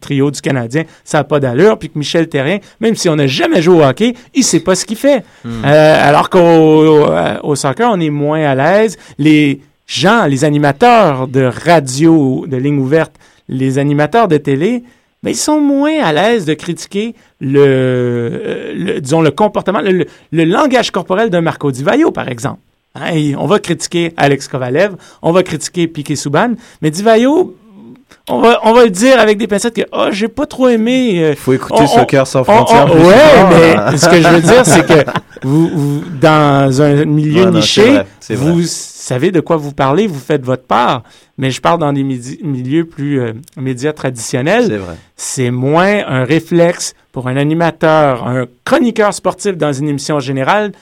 [0.00, 3.26] trio du Canadien, ça n'a pas d'allure, puis que Michel Terrien, même si on n'a
[3.26, 5.24] jamais joué au hockey, il sait pas ce qu'il fait.
[5.44, 5.64] Hmm.
[5.64, 7.06] Euh, alors qu'au au,
[7.42, 8.96] au soccer, on est moins à l'aise.
[9.18, 13.14] Les gens, les animateurs de radio, de ligne ouverte,
[13.48, 14.84] les animateurs de télé,
[15.26, 20.92] ben, ils sont moins à l'aise de critiquer le, euh, disons, le comportement, le, langage
[20.92, 22.60] corporel d'un Marco Di Vaio, par exemple.
[22.94, 27.56] Hein, on va critiquer Alex Kovalev, on va critiquer Piquet Souban, mais Di Vaio,
[28.28, 31.28] on va, on va le dire avec des pincettes que oh, j'ai pas trop aimé.
[31.30, 33.00] Il faut écouter Soccer sans frontières souvent.
[33.50, 35.10] mais ce que je veux dire, c'est que
[35.42, 38.06] vous, vous- dans un milieu Ouais, niché, vrai.
[38.36, 41.02] vous savez de quoi vous parlez, vous faites votre part.
[41.38, 44.64] Mais je parle dans des milieux plus euh, médias traditionnels.
[44.66, 44.94] C'est vrai.
[45.16, 50.72] C'est moins un réflexe pour un animateur, un chroniqueur sportif dans une émission générale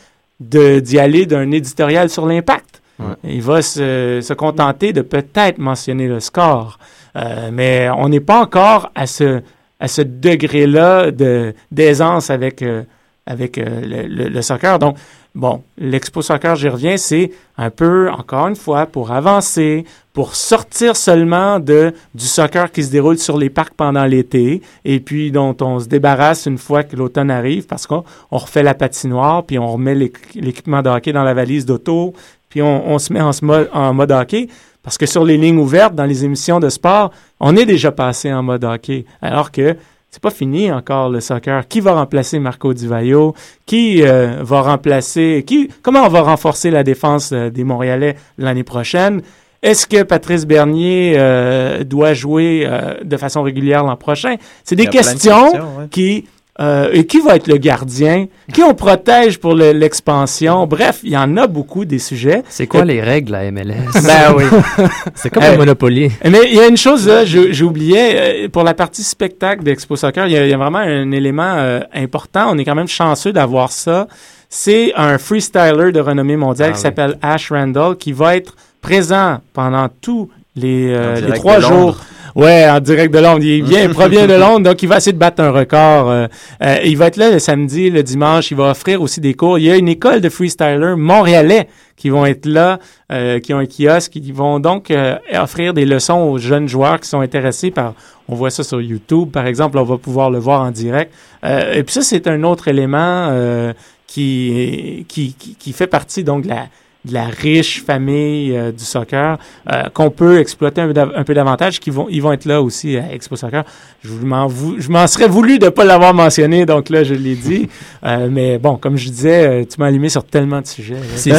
[0.41, 2.81] d'y aller d'un éditorial sur l'impact.
[3.25, 6.79] Il va se, se contenter de peut-être mentionner le score.
[7.16, 9.40] Euh, mais on n'est pas encore à ce,
[9.81, 12.83] à ce degré-là de, d'aisance avec euh,
[13.27, 14.79] avec euh, le, le- soccer.
[14.79, 14.98] Donc,
[15.35, 20.94] bon, l'Expo Soccer, j'y reviens, c'est un peu, encore une fois, pour avancer, pour sortir
[20.94, 25.57] seulement de du soccer qui se déroule sur les parcs pendant l'été et puis dont
[25.62, 29.59] on se débarrasse une fois que l'automne arrive parce qu'on on refait la patinoire puis
[29.59, 32.12] on remet l'équ- l'équipement de hockey dans la valise d'auto
[32.50, 33.31] puis on, on se met en,
[33.72, 34.48] en mode hockey
[34.85, 38.33] parce que sur les lignes ouvertes dans les émissions de sport, on est déjà passé
[38.33, 39.77] en mode hockey alors que
[40.11, 41.66] c'est pas fini encore le soccer.
[41.66, 43.35] Qui va remplacer Marco Di Vaio?
[43.66, 48.62] Qui euh, va remplacer qui comment on va renforcer la défense euh, des Montréalais l'année
[48.62, 49.23] prochaine?
[49.64, 54.37] Est-ce que Patrice Bernier euh, doit jouer euh, de façon régulière l'an prochain?
[54.62, 55.88] C'est des de questions, questions, ouais.
[55.90, 56.27] qui
[56.61, 58.27] euh, et qui va être le gardien?
[58.53, 60.67] Qui on protège pour le- l'expansion?
[60.67, 62.43] Bref, il y en a beaucoup des sujets.
[62.49, 63.75] C'est quoi les règles à MLS?
[64.05, 64.45] ben oui.
[65.14, 66.11] C'est comme Euh, le Monopoly.
[66.25, 67.99] Mais il y a une chose, j'ai oublié,
[68.45, 71.11] euh, pour la partie spectacle d'Expo Soccer, il y, a- il y a vraiment un
[71.11, 72.47] élément euh, important.
[72.51, 74.07] On est quand même chanceux d'avoir ça.
[74.49, 76.83] C'est un freestyler de renommée mondiale Ah qui oui.
[76.83, 81.99] s'appelle Ash Randall qui va être présent pendant tous les, les trois jours.
[82.35, 83.44] Ouais, en direct de Londres.
[83.44, 86.11] Il vient, il provient de Londres, donc il va essayer de battre un record.
[86.11, 86.27] euh,
[86.62, 88.51] euh, il va être là le samedi, le dimanche.
[88.51, 89.59] Il va offrir aussi des cours.
[89.59, 92.81] Il y a une école de freestyler montréalais qui vont être là,
[93.12, 97.01] euh, qui ont un kiosque, qui vont donc euh, offrir des leçons aux jeunes joueurs
[97.01, 97.94] qui sont intéressés par.
[98.29, 99.79] On voit ça sur YouTube, par exemple.
[99.79, 101.12] On va pouvoir le voir en direct.
[101.44, 103.73] Euh, et puis ça, c'est un autre élément euh,
[104.07, 106.66] qui, qui, qui, qui fait partie donc de la,
[107.05, 109.37] de la riche famille euh, du soccer
[109.71, 112.97] euh, qu'on peut exploiter un, un peu davantage, qui vont, ils vont être là aussi
[112.97, 113.62] à Expo Soccer.
[114.03, 117.14] Je m'en, vou- je m'en serais voulu de ne pas l'avoir mentionné, donc là, je
[117.14, 117.69] l'ai dit.
[118.05, 120.97] Euh, mais bon, comme je disais, euh, tu m'as allumé sur tellement de sujets.
[121.17, 121.31] Si,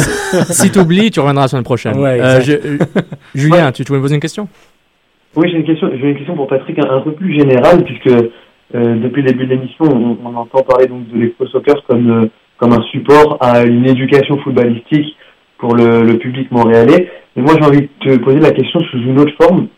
[0.50, 1.98] si tu oublies, tu reviendras la semaine prochaine.
[1.98, 2.44] Ouais, Euh, exact.
[2.62, 3.02] je- euh,
[3.34, 4.48] Julien, tu, tu voulais me poser une question?
[5.34, 8.06] Oui, j'ai une question, j'ai une question pour Patrick un, un peu plus générale, puisque
[8.06, 12.10] euh, depuis le début de l'émission, on, on entend parler donc de l'Expo Soccer comme,
[12.24, 12.26] euh,
[12.56, 15.16] comme un support à une éducation footballistique
[15.58, 17.10] pour le, le public montréalais.
[17.36, 19.68] Et moi, j'ai envie de te poser la question sous une autre forme.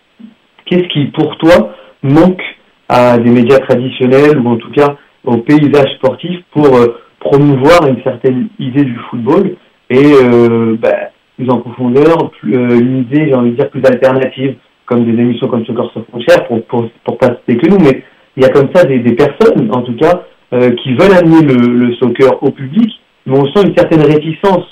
[0.66, 2.42] Qu'est-ce qui, pour toi, manque
[2.88, 8.02] à des médias traditionnels ou en tout cas au paysage sportif pour euh, promouvoir une
[8.02, 9.56] certaine idée du football
[9.90, 13.84] et euh, bah, plus en profondeur, plus, euh, une idée, j'ai envie de dire, plus
[13.84, 17.78] alternative, comme des émissions comme Soccer sans frontières, pour, pour, pour pas citer que nous,
[17.78, 18.02] mais
[18.36, 21.42] il y a comme ça des, des personnes, en tout cas, euh, qui veulent amener
[21.42, 22.90] le, le soccer au public,
[23.26, 24.66] mais on sent une certaine réticence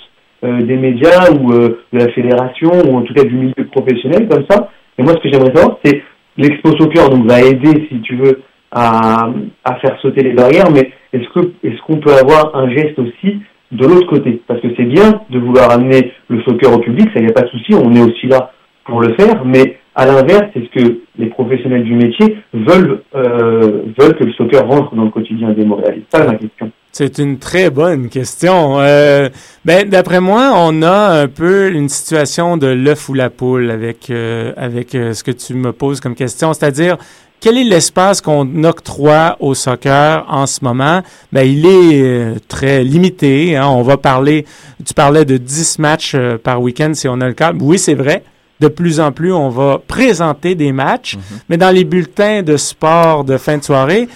[0.62, 4.44] des médias ou euh, de la fédération, ou en tout cas du milieu professionnel, comme
[4.48, 4.70] ça.
[4.98, 6.02] Et moi, ce que j'aimerais savoir, c'est
[6.36, 9.30] l'Expo Soccer donc, va aider, si tu veux, à,
[9.64, 13.40] à faire sauter les barrières, mais est-ce que est-ce qu'on peut avoir un geste aussi
[13.72, 14.42] de l'autre côté?
[14.46, 17.42] Parce que c'est bien de vouloir amener le soccer au public, ça n'y a pas
[17.42, 18.52] de souci, on est aussi là
[18.84, 24.14] pour le faire, mais à l'inverse, est-ce que les professionnels du métier veulent, euh, veulent
[24.16, 26.70] que le soccer rentre dans le quotidien des Montréalais C'est ça ma question.
[26.92, 28.78] C'est une très bonne question.
[28.78, 29.30] Euh,
[29.64, 34.10] ben, d'après moi, on a un peu une situation de l'œuf ou la poule avec
[34.10, 36.98] euh, avec ce que tu me poses comme question, c'est-à-dire
[37.40, 41.00] quel est l'espace qu'on octroie au soccer en ce moment?
[41.32, 43.56] Ben, il est très limité.
[43.56, 43.66] hein.
[43.68, 44.44] On va parler.
[44.84, 47.52] Tu parlais de 10 matchs par week-end si on a le cas.
[47.58, 48.22] Oui, c'est vrai.
[48.60, 53.24] De plus en plus, on va présenter des matchs, mais dans les bulletins de sport
[53.24, 54.08] de fin de soirée,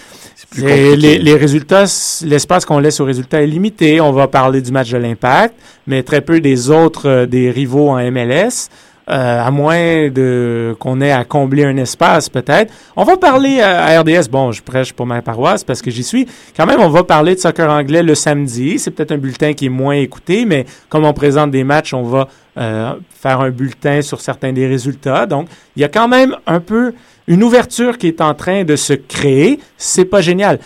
[0.58, 1.84] et les, les résultats,
[2.24, 4.00] l'espace qu'on laisse aux résultats est limité.
[4.00, 5.54] On va parler du match de l'Impact,
[5.86, 8.68] mais très peu des autres, euh, des rivaux en MLS.
[9.10, 12.72] Euh, à moins de qu'on ait à combler un espace peut-être.
[12.96, 14.28] On va parler à, à RDS.
[14.30, 16.26] Bon, je prêche pour ma paroisse parce que j'y suis.
[16.56, 18.78] Quand même, on va parler de soccer anglais le samedi.
[18.78, 22.02] C'est peut-être un bulletin qui est moins écouté, mais comme on présente des matchs, on
[22.02, 25.26] va euh, faire un bulletin sur certains des résultats.
[25.26, 26.94] Donc, il y a quand même un peu
[27.26, 29.60] une ouverture qui est en train de se créer.
[29.76, 30.58] C'est pas génial.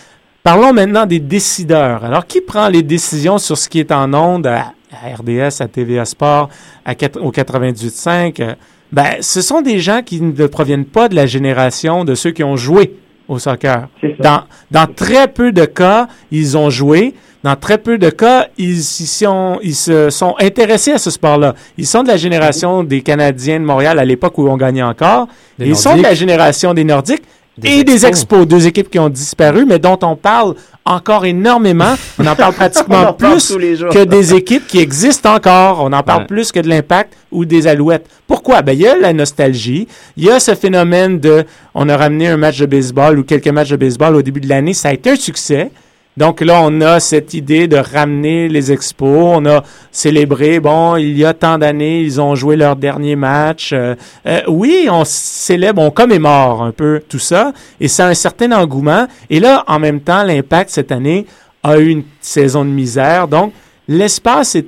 [0.42, 2.04] Parlons maintenant des décideurs.
[2.04, 5.68] Alors, qui prend les décisions sur ce qui est en ondes à, à RDS, à
[5.68, 6.48] TVA Sport,
[6.84, 8.40] à, quatre- au 98.5?
[8.40, 8.54] Euh,
[8.92, 12.44] Ben, ce sont des gens qui ne proviennent pas de la génération de ceux qui
[12.44, 12.94] ont joué
[13.26, 13.88] au soccer.
[14.20, 17.14] Dans, dans très peu de cas, ils ont joué.
[17.42, 21.54] Dans très peu de cas, ils, ils sont, ils se sont intéressés à ce sport-là.
[21.76, 25.26] Ils sont de la génération des Canadiens de Montréal à l'époque où on gagnait encore.
[25.58, 27.22] Des ils sont de la génération des Nordiques
[27.56, 28.46] Des et des Expos.
[28.46, 31.94] Deux équipes qui ont disparu, mais dont on parle encore énormément.
[32.18, 33.56] On en parle pratiquement en plus
[33.92, 35.80] que des équipes qui existent encore.
[35.82, 36.26] On en parle Ouais.
[36.26, 38.06] plus que de l'impact ou des alouettes.
[38.26, 38.62] Pourquoi?
[38.62, 39.86] Ben, il y a la nostalgie.
[40.16, 43.48] Il y a ce phénomène de, on a ramené un match de baseball ou quelques
[43.48, 44.74] matchs de baseball au début de l'année.
[44.74, 45.70] Ça a été un succès.
[46.16, 49.36] Donc là, on a cette idée de ramener les expos.
[49.36, 53.72] On a célébré, bon, il y a tant d'années, ils ont joué leur dernier match.
[53.72, 53.96] Euh,
[54.26, 57.52] euh, oui, on célèbre, on commémore un peu tout ça.
[57.80, 59.08] Et c'est un certain engouement.
[59.28, 61.26] Et là, en même temps, l'impact cette année
[61.64, 63.26] a eu une saison de misère.
[63.26, 63.52] Donc,
[63.88, 64.66] l'espace est.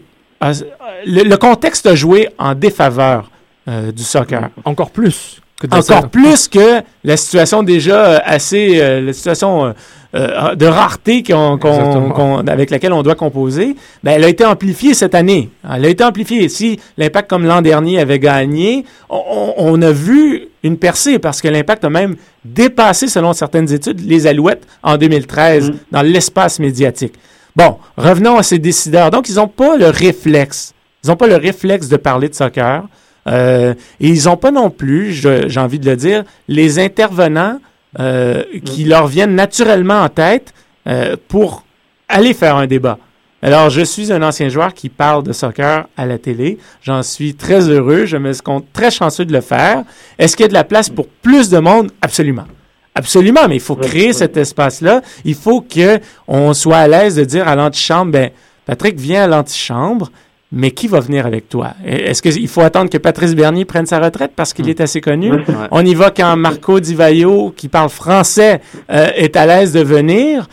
[1.06, 3.30] le, contexte a joué en défaveur
[3.68, 4.50] euh, du soccer.
[4.64, 5.40] Encore plus
[5.72, 8.78] Encore plus que la situation déjà euh, assez.
[8.80, 9.74] euh, la situation
[10.14, 12.10] euh, de rareté qu'on- qu'on- Exactement.
[12.10, 15.50] qu'on- avec laquelle on doit composer, ben, elle a été amplifiée cette année.
[15.74, 16.48] Elle a été amplifiée.
[16.48, 21.84] Si l'impact, comme l'an dernier, avait gagné, on, a vu une percée parce que l'impact
[21.84, 27.14] a même dépassé, selon certaines études, les Alouettes en 2013 dans l'espace médiatique.
[27.54, 29.10] Bon, revenons à ces décideurs.
[29.10, 30.72] Donc, ils n'ont pas le réflexe.
[31.04, 32.84] Ils n'ont pas le réflexe de parler de soccer.
[33.26, 37.60] Euh, et ils n'ont pas non plus, j'ai envie de le dire, les intervenants
[37.98, 40.52] euh, qui leur viennent naturellement en tête
[40.86, 41.64] euh, pour
[42.08, 42.98] aller faire un débat.
[43.42, 46.58] Alors, je suis un ancien joueur qui parle de soccer à la télé.
[46.82, 48.06] J'en suis très heureux.
[48.06, 49.84] Je me compte très chanceux de le faire.
[50.18, 51.90] Est-ce qu'il y a de la place pour plus de monde?
[52.00, 52.46] Absolument.
[52.94, 55.02] Absolument, mais il faut créer cet espace-là.
[55.24, 58.30] Il faut que on soit à l'aise de dire à l'antichambre, ben,
[58.64, 60.10] Patrick, viens à l'antichambre,
[60.56, 61.74] mais qui va venir avec toi?
[61.84, 65.30] Est-ce qu'il faut attendre que Patrice Bernier prenne sa retraite parce qu'il est assez connu?
[65.32, 65.44] Ouais.
[65.70, 69.80] On y va quand Marco Di Vaio, qui parle français, euh, est à l'aise de
[69.80, 70.48] venir.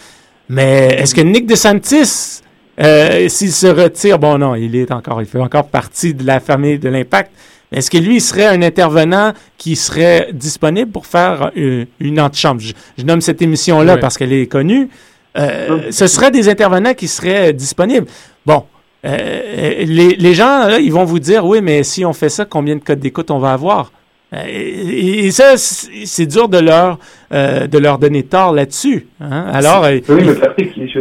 [0.49, 2.41] Mais est-ce que Nick DeSantis,
[2.79, 6.39] euh, s'il se retire, bon non, il est encore, il fait encore partie de la
[6.39, 7.31] famille de l'impact.
[7.71, 12.61] Est-ce que lui, il serait un intervenant qui serait disponible pour faire euh, une antichambre?
[12.61, 14.89] Je, je nomme cette émission-là parce qu'elle est connue.
[15.35, 18.05] Euh, ce seraient des intervenants qui seraient disponibles.
[18.45, 18.65] Bon,
[19.05, 22.45] euh, les, les gens, là, ils vont vous dire, oui, mais si on fait ça,
[22.45, 23.91] combien de codes d'écoute on va avoir?
[24.33, 26.97] Euh, Et, et ça, c'est dur de leur,
[27.33, 29.07] euh, de leur donner tort là-dessus.
[29.19, 29.45] hein?
[29.53, 30.99] Alors, Oui, il- mais Patrick, je,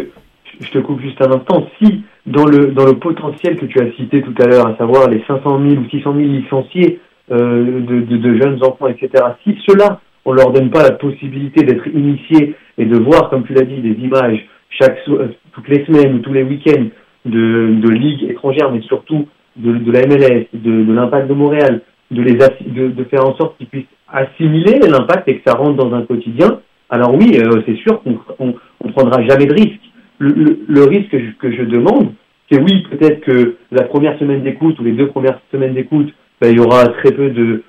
[0.60, 1.66] je te coupe juste un instant.
[1.80, 5.08] Si, dans le, dans le potentiel que tu as cité tout à l'heure, à savoir
[5.08, 9.56] les 500 000 ou 600 000 licenciés euh, de, de, de jeunes enfants, etc., si
[9.66, 13.62] ceux-là, on leur donne pas la possibilité d'être initiés et de voir, comme tu l'as
[13.64, 14.38] dit, des images
[14.70, 15.18] chaque, so-
[15.52, 16.86] toutes les semaines ou tous les week-ends
[17.24, 21.82] de, de ligues étrangères, mais surtout de, de la MLS, de, de l'impact de Montréal,
[22.10, 25.76] de, les de, de faire en sorte qu'ils puissent assimiler l'impact et que ça rentre
[25.76, 28.54] dans un quotidien, alors oui, euh, c'est sûr qu'on on,
[28.84, 29.80] on prendra jamais de risque.
[30.18, 32.12] Le, le, le risque que je, que je demande,
[32.50, 36.50] c'est oui, peut-être que la première semaine d'écoute ou les deux premières semaines d'écoute, ben,
[36.50, 37.62] il y aura très peu de,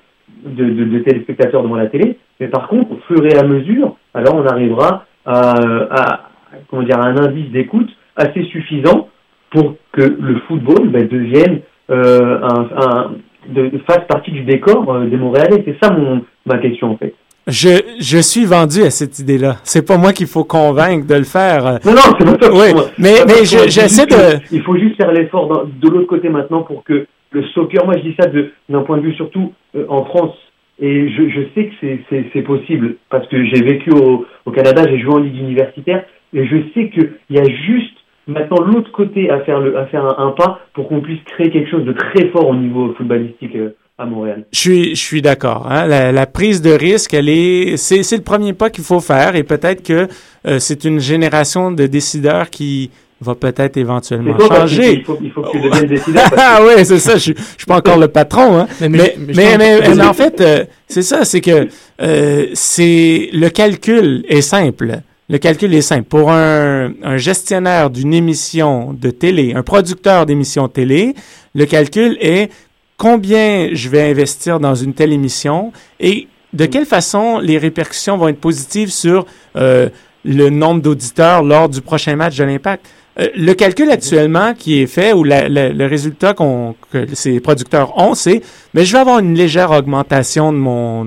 [0.44, 3.96] de, de, de téléspectateurs devant la télé, mais par contre, au fur et à mesure,
[4.12, 5.54] alors on arrivera à,
[5.90, 6.20] à
[6.68, 9.08] comment dire, à un indice d'écoute assez suffisant
[9.54, 13.12] pour que le football ben, devienne euh, un, un,
[13.48, 15.62] de, fasse partie du décor euh, des Montréalais.
[15.64, 17.14] C'est ça mon, ma question en fait.
[17.46, 17.68] je,
[18.00, 19.56] je suis vendu à cette idée-là.
[19.64, 21.78] C'est pas moi qu'il faut convaincre de le faire.
[21.84, 22.52] Non, non, c'est pas ça.
[22.52, 24.40] Oui, Moi, mais, mais je- j'essaie de...
[24.50, 28.02] Il faut juste faire l'effort de l'autre côté maintenant pour que le soccer, moi je
[28.08, 28.28] dis ça
[28.68, 30.36] d'un point de vue surtout euh, en France,
[30.80, 34.98] et je, je sais que c'est possible parce que j'ai vécu au, au Canada, j'ai
[35.00, 39.40] joué en ligue universitaire, et je sais qu'il y a juste maintenant l'autre côté à
[39.40, 42.28] faire, le, à faire un, un pas pour qu'on puisse créer quelque chose de très
[42.30, 44.44] fort au niveau footballistique euh, à Montréal.
[44.52, 45.66] Je suis, je suis d'accord.
[45.70, 45.86] hein.
[45.86, 49.36] La, la prise de risque, elle est, c'est, c'est le premier pas qu'il faut faire,
[49.36, 50.08] et peut-être que
[50.46, 54.94] euh, c'est une génération de décideurs qui va peut-être éventuellement changer.
[54.98, 56.24] il faut, il faut que tu deviennes décideur.
[56.36, 57.14] Ah oui, c'est ça.
[57.14, 58.66] Je, suis- je suis pas encore le patron, hein.
[58.80, 61.68] Mais- Mais, mais- mais, mais en fait, euh, c'est ça, c'est que
[62.02, 64.96] euh, c'est le calcul est simple.
[65.30, 66.04] Le calcul est simple.
[66.04, 71.14] Pour un, un gestionnaire d'une émission de télé, un producteur d'émission télé,
[71.54, 72.50] le calcul est
[72.98, 78.28] combien je vais investir dans une telle émission et de quelle façon les répercussions vont
[78.28, 79.24] être positives sur
[79.56, 79.88] euh,
[80.24, 82.84] le nombre d'auditeurs lors du prochain match de l'Impact.
[83.18, 87.40] Euh, le calcul actuellement qui est fait ou la- la- le résultat qu'on que ces
[87.40, 88.42] producteurs ont, c'est
[88.74, 91.04] mais je vais avoir une légère augmentation de mon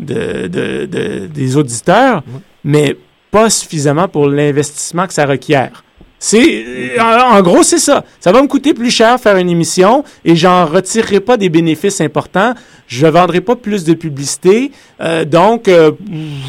[0.00, 2.22] de, de- de- des auditeurs,
[2.64, 2.96] mais
[3.30, 5.84] pas suffisamment pour l'investissement que ça requiert.
[6.22, 8.04] C'est en, gros c'est ça.
[8.20, 12.02] Ça va me coûter plus cher faire une émission et j'en retirerai pas des bénéfices
[12.02, 12.52] importants.
[12.88, 14.70] Je vendrai pas plus de publicité.
[15.00, 15.92] Euh, donc euh,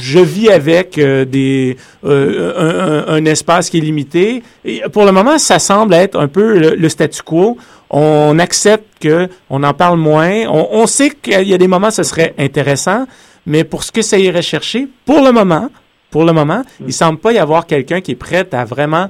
[0.02, 4.44] je vis avec euh, des un, espace qui est limité.
[4.92, 7.58] Pour le moment, ça semble être un peu le, statu quo.
[7.90, 10.48] On accepte que on en parle moins.
[10.50, 13.06] On sait qu'il y a des moments ce serait intéressant,
[13.46, 15.70] mais pour ce que ça irait chercher, pour le moment,
[16.12, 19.08] pour le moment, il semble pas y avoir quelqu'un qui est prêt à vraiment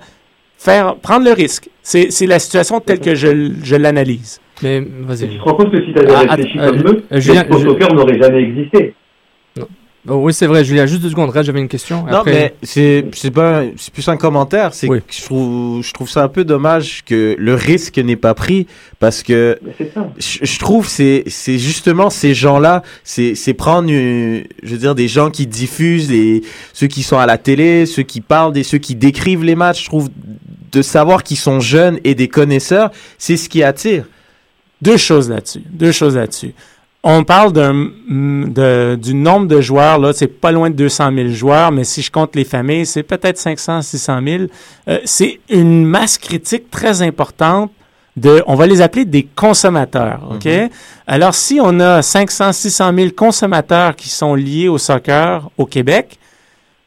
[0.58, 1.70] faire prendre le risque.
[1.82, 4.40] C'est c'est la situation telle que je, je l'analyse.
[4.64, 5.28] Mais vas-y.
[5.30, 7.16] tu te rends compte que si tu avais Ah, réfléchi att- comme euh, eux, euh,
[7.50, 8.94] le soccer n'aurait jamais existé.
[10.08, 11.30] Oh, oui, c'est vrai, Julien, juste deux secondes.
[11.30, 12.04] Reste, j'avais une question.
[12.08, 14.74] Non, Après- mais c'est c'est pas c'est plus un commentaire.
[14.74, 18.34] C'est que je trouve je trouve ça un peu dommage que le risque n'est pas
[18.34, 18.66] pris
[19.00, 19.60] parce que
[20.18, 24.96] je, je trouve c'est c'est justement ces gens-là, c'est c'est prendre une- je veux dire
[24.96, 26.42] des gens qui diffusent les
[26.74, 29.82] ceux qui sont à la télé, ceux qui parlent et ceux qui décrivent les matchs.
[29.84, 30.10] Je trouve
[30.72, 34.06] de savoir qu'ils sont jeunes et des connaisseurs, c'est ce qui attire.
[34.82, 35.62] Deux choses là-dessus.
[35.70, 36.54] Deux choses là-dessus.
[37.04, 41.12] On parle d'un, mm, de- du nombre de joueurs, là, c'est pas loin de 200
[41.12, 44.44] 000 joueurs, mais si je compte les familles, c'est peut-être 500, 600 000.
[44.88, 47.72] Euh, c'est une masse critique très importante
[48.18, 50.48] de, on va les appeler des consommateurs, OK?
[51.08, 56.20] Alors, si on a 500, 600 000 consommateurs qui sont liés au soccer au Québec,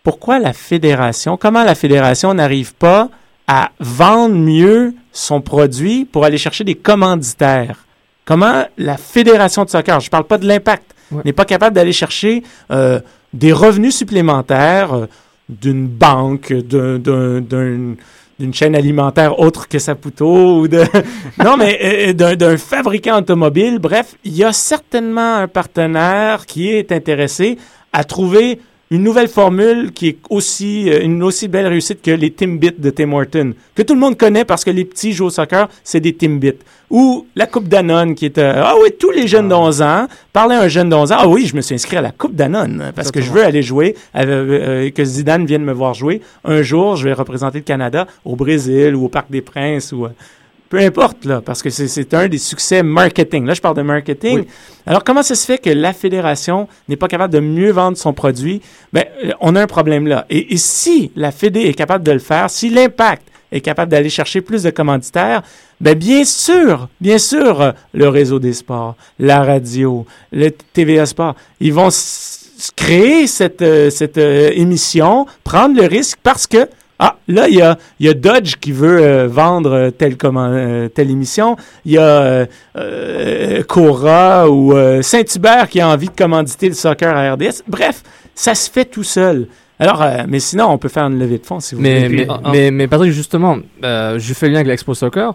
[0.05, 3.09] pourquoi la fédération, comment la fédération n'arrive pas
[3.49, 7.84] à vendre mieux son produit pour aller chercher des commanditaires?
[8.25, 11.93] Comment la fédération de soccer, je ne parle pas de l'impact, n'est pas capable d'aller
[11.93, 12.99] chercher euh,
[13.33, 15.07] des revenus supplémentaires euh,
[15.49, 17.95] d'une banque, d'un- d'un- d'un-
[18.41, 20.83] d'une chaîne alimentaire autre que Saputo ou de
[21.45, 21.79] non mais
[22.19, 23.79] euh, d'un fabricant automobile.
[23.79, 27.59] Bref il y a certainement un partenaire qui est intéressé
[27.93, 28.59] à trouver
[28.91, 32.91] une nouvelle formule qui est aussi euh, une aussi belle réussite que les Timbits de
[32.91, 36.01] Tim Horton que tout le monde connaît parce que les petits jouent au soccer c'est
[36.01, 36.59] des Timbits.
[36.91, 40.55] Ou la Coupe Danone qui est euh, ah oui tous les jeunes d'11 ans parler
[40.57, 42.93] à un jeune d'11 ans ah oui je me suis inscrit à la Coupe Danone
[42.95, 46.21] parce que je veux aller jouer avec, euh, que Zidane vienne me voir jouer.
[46.45, 50.07] Un jour je vais représenter le Canada au Brésil ou au Parc des Princes ou
[50.75, 53.47] peu importe, là, parce que c'est- un des succès marketing.
[53.47, 54.45] Là, je parle de marketing.
[54.87, 58.13] Alors, comment ça se fait que la fédération n'est pas capable de mieux vendre son
[58.13, 58.61] produit?
[58.93, 60.27] Ben, euh, on a un problème là.
[60.31, 64.09] Et, et si la Fédé est capable de le faire, si l'impact est capable d'aller
[64.11, 65.43] chercher plus de commanditaires,
[65.81, 71.37] ben bien sûr, bien sûr, euh, le réseau des sports, la radio, le TVA Sport,
[71.61, 71.91] ils vont
[72.75, 77.77] créer cette, euh, cette émission, prendre le risque parce que ah, là, il y a,
[77.99, 81.57] il y a Dodge qui veut euh, vendre euh, telle, comment, euh, telle émission.
[81.85, 86.75] Il y a euh, euh, Cora ou euh, Saint-Hubert qui a envie de commanditer le
[86.75, 87.63] soccer à RDS.
[87.69, 88.03] Bref,
[88.35, 89.49] ça se fait tout seul.
[89.79, 92.27] Alors, euh, mais sinon, on peut faire une levée de fonds si vous Mais, voulez.
[92.27, 95.35] mais, mais, mais Patrick, justement, euh, je fais le lien avec l'Expo Soccer.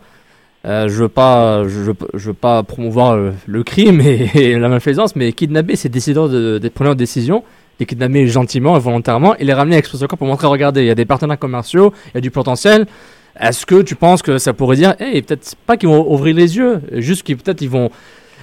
[0.66, 4.70] Euh, je veux pas, je, veux- je veux pas promouvoir le crime et, et la
[4.70, 7.44] malfaisance, mais kidnapper ces décideurs de, des preneurs de décision,
[7.80, 10.92] les kidnapper gentiment et volontairement, et les ramener à Soccer pour montrer, regardez, il y
[10.92, 12.86] a des partenaires commerciaux, il y a du potentiel.
[13.40, 16.58] Est-ce que tu penses que ça pourrait dire, hey, peut-être pas qu'ils vont ouvrir les
[16.58, 17.90] yeux, juste qu'ils peut-être ils vont,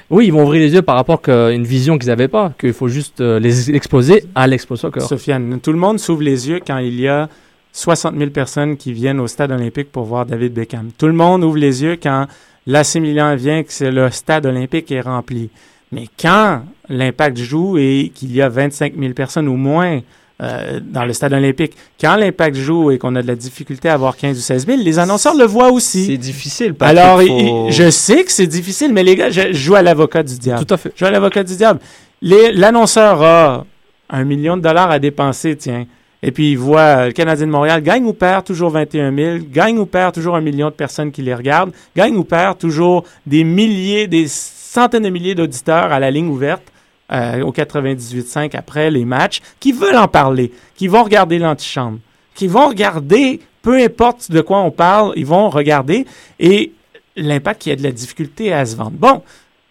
[0.09, 2.73] oui, ils vont ouvrir les yeux par rapport à une vision qu'ils n'avaient pas, qu'il
[2.73, 5.03] faut juste euh, les exposer à l'Expo Soccer.
[5.03, 7.29] Sofiane, tout le monde s'ouvre les yeux quand il y a
[7.73, 10.91] 60 000 personnes qui viennent au stade olympique pour voir David Beckham.
[10.97, 12.27] Tout le monde ouvre les yeux quand
[12.67, 15.51] l'AC Milan vient que c'est le stade olympique est rempli.
[15.93, 20.01] Mais quand l'Impact joue et qu'il y a 25 000 personnes ou moins
[20.43, 23.95] euh, dans le stade olympique, quand l'Impact joue et qu'on a de la difficulté à
[23.95, 26.07] avoir 15 ou 16 000, les annonceurs le voient aussi.
[26.07, 26.75] C'est difficile.
[26.75, 29.83] Patrick, Alors, faut- je sais que c'est difficile, mais les gars, je, je joue à
[29.83, 30.65] l'avocat du diable.
[30.67, 30.93] Tout à fait.
[30.95, 31.81] Je joue à l'avocat du diable.
[32.21, 33.65] L'annonceur a
[34.11, 35.87] un million de dollars à dépenser, tiens.
[36.23, 39.39] Et puis, il voit euh, le Canadien de Montréal gagne ou perd toujours 21 000,
[39.53, 43.05] gagne ou perd toujours un million de personnes qui les regardent, gagne ou perd toujours
[43.27, 44.27] des milliers, des
[44.77, 46.65] centaines de milliers d'auditeurs à la ligne ouverte
[47.11, 51.99] euh, au 98.5 après les matchs qui veulent en parler, qui vont regarder l'antichambre,
[52.35, 56.05] qui vont regarder, peu importe de quoi on parle, ils vont regarder
[56.39, 56.73] et
[57.17, 58.93] l'impact qui a de la difficulté à se vendre.
[58.99, 59.23] Bon,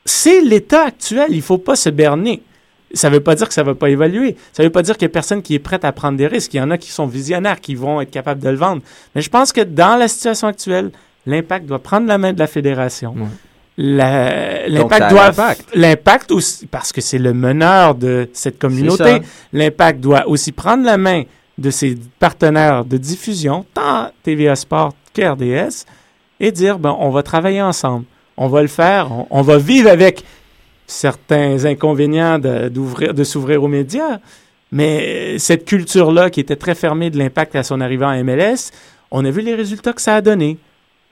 [0.06, 2.42] c'est l'état actuel, il faut pas se berner.
[2.94, 4.36] Ça ne veut pas dire que ça ne va pas évoluer.
[4.54, 6.28] Ça ne veut pas dire qu'il n'y a personne qui est prêt à prendre des
[6.28, 6.54] risques.
[6.54, 8.82] Il y en a qui sont visionnaires, qui vont être capables de le vendre.
[9.14, 10.92] Mais je pense que dans la situation actuelle,
[11.26, 13.14] l'impact doit prendre la main de la fédération.
[13.14, 13.28] Donc,
[13.78, 15.32] L'impact doit
[15.74, 16.32] l'impact.
[16.32, 19.22] aussi parce que c'est le meneur de cette communauté.
[19.52, 21.24] L'impact doit aussi prendre la main
[21.58, 25.86] de ses partenaires de diffusion, tant TVA Sport que RDS,
[26.40, 28.06] et dire bon, on va travailler ensemble,
[28.38, 30.24] on va le faire, on, on va vivre avec
[30.88, 34.20] certains inconvénients de, d'ouvrir, de s'ouvrir aux médias,
[34.72, 38.72] mais cette culture-là qui était très fermée de l'impact à son arrivée en MLS,
[39.12, 40.58] on a vu les résultats que ça a donné.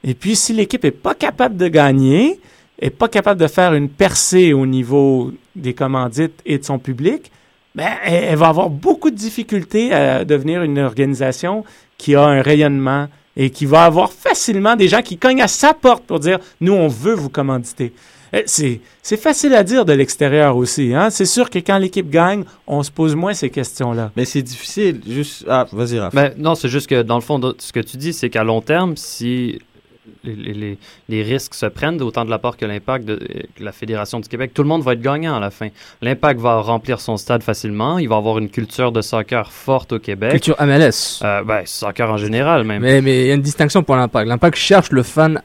[0.03, 2.39] Et puis, si l'équipe est pas capable de gagner,
[2.79, 7.31] est pas capable de faire une percée au niveau des commandites et de son public,
[7.75, 11.63] ben, elle, elle va avoir beaucoup de difficultés à devenir une organisation
[11.97, 15.73] qui a un rayonnement et qui va avoir facilement des gens qui cognent à sa
[15.73, 17.93] porte pour dire nous on veut vous commanditer.
[18.31, 20.93] Eh, C'est c'est facile à dire de l'extérieur aussi.
[20.93, 21.09] Hein?
[21.09, 24.11] C'est sûr que quand l'équipe gagne, on se pose moins ces questions-là.
[24.15, 25.01] Mais c'est difficile.
[25.07, 25.45] Juste.
[25.47, 26.13] Ah, vas-y, Raph.
[26.13, 28.61] Ben, non, c'est juste que dans le fond, ce que tu dis, c'est qu'à long
[28.61, 29.59] terme, si
[30.23, 30.77] les, les- les-
[31.09, 34.27] les risques se prennent, autant de la part que l'impact de que la Fédération du
[34.27, 35.69] Québec, tout le monde va être gagnant à la fin.
[36.01, 39.99] L'impact va remplir son stade facilement, il va avoir une culture de soccer forte au
[39.99, 40.31] Québec.
[40.31, 41.21] Culture MLS.
[41.23, 42.81] Euh, ben, soccer en général même.
[42.81, 44.27] Mais mais il y a une distinction pour l'impact.
[44.27, 45.41] L'impact cherche le fan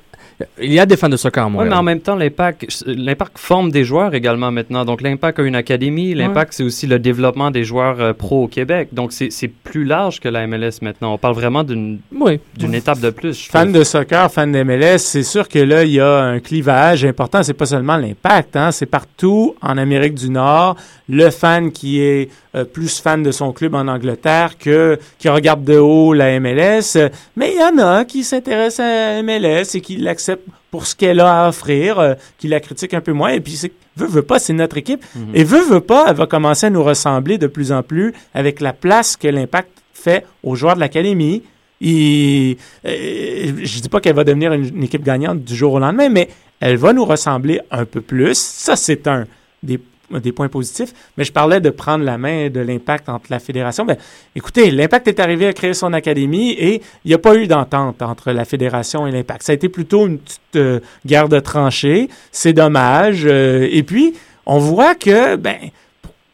[0.61, 1.71] Il y a des fans de soccer à Oui, Montréal.
[1.71, 4.85] mais en même temps, l'Impact, l'Impact forme des joueurs également maintenant.
[4.85, 6.15] Donc, l'Impact a une académie.
[6.15, 8.91] L'Impact, c'est aussi le développement des joueurs euh, pro au Québec.
[8.93, 11.15] Donc, c'est c'est plus large que la MLS maintenant.
[11.15, 12.39] On parle vraiment d'une Oui.
[12.57, 13.47] d'une étape de plus.
[13.49, 13.79] Fan trouve.
[13.81, 17.43] de soccer, fan de MLS, c'est sûr que là, il y a un clivage important.
[17.43, 20.77] C'est pas seulement l'impact, hein, c'est partout en Amérique du Nord.
[21.09, 25.65] Le fan qui est euh, plus fan de son club en Angleterre que qui regarde
[25.65, 26.97] de haut la MLS.
[27.35, 30.28] Mais il y en a qui s'intéressent à la MLS et qui l'acceptent
[30.71, 33.31] pour ce qu'elle a à offrir, euh, qui la critiquent un peu moins.
[33.31, 35.05] Et puis, c'est, veut, veut pas, c'est notre équipe.
[35.15, 35.31] Mhm.
[35.35, 38.61] Et veut, veut pas, elle va commencer à nous ressembler de plus en plus avec
[38.61, 41.43] la place que l'impact fait aux joueurs de l'académie.
[41.81, 45.79] Et, euh, je dis pas qu'elle va devenir une, une équipe gagnante du jour au
[45.79, 46.29] lendemain, mais
[46.61, 48.37] elle va nous ressembler un peu plus.
[48.37, 49.27] Ça, c'est un
[49.63, 49.81] des,
[50.11, 50.93] des points positifs.
[51.17, 53.85] Mais je parlais de prendre la main de l'impact entre la fédération.
[53.85, 53.97] Ben,
[54.35, 58.03] écoutez, l'impact est arrivé à créer son académie et il n'y a pas eu d'entente
[58.03, 59.43] entre la fédération et l'impact.
[59.43, 62.09] Ça a été plutôt une petite euh, guerre de tranchées.
[62.33, 63.23] C'est dommage.
[63.25, 64.15] Euh, et puis,
[64.47, 65.57] on voit que, ben,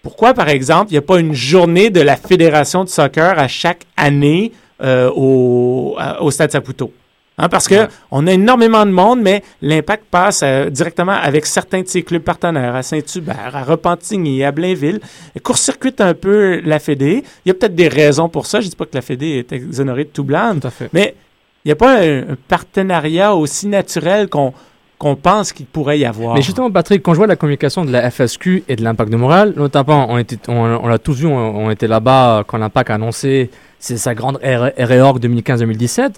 [0.03, 3.49] pourquoi, par exemple, il n'y a pas une journée de la Fédération de soccer à
[3.49, 4.53] chaque année
[4.83, 6.93] euh, au, au Stade Saputo?
[7.37, 11.83] Hein, parce que on a énormément de monde, mais l'impact passe euh, directement avec certains
[11.83, 15.01] de ses clubs partenaires, à Saint-Hubert, à Repentigny, à Blainville,
[15.43, 17.25] court-circuite un peu la Fédé.
[17.45, 18.61] Il y a peut-être des raisons pour ça.
[18.61, 20.61] Je dis pas que la Fédé est exonérée de tout blâme,
[20.93, 21.17] mais
[21.65, 24.53] il n'y a pas un, un partenariat aussi naturel qu'on
[24.97, 26.35] qu'on pense qu'il pourrait y avoir.
[26.37, 29.17] Mais justement, Patrick, quand je vois la communication de la FSQ et de l'Impact de
[29.17, 32.91] Montréal, notamment, on, était, on, on l'a tous vu, on, on était là-bas quand l'Impact
[32.91, 33.51] a annoncé
[33.85, 36.15] c'est sa grande réorg 2015-2017,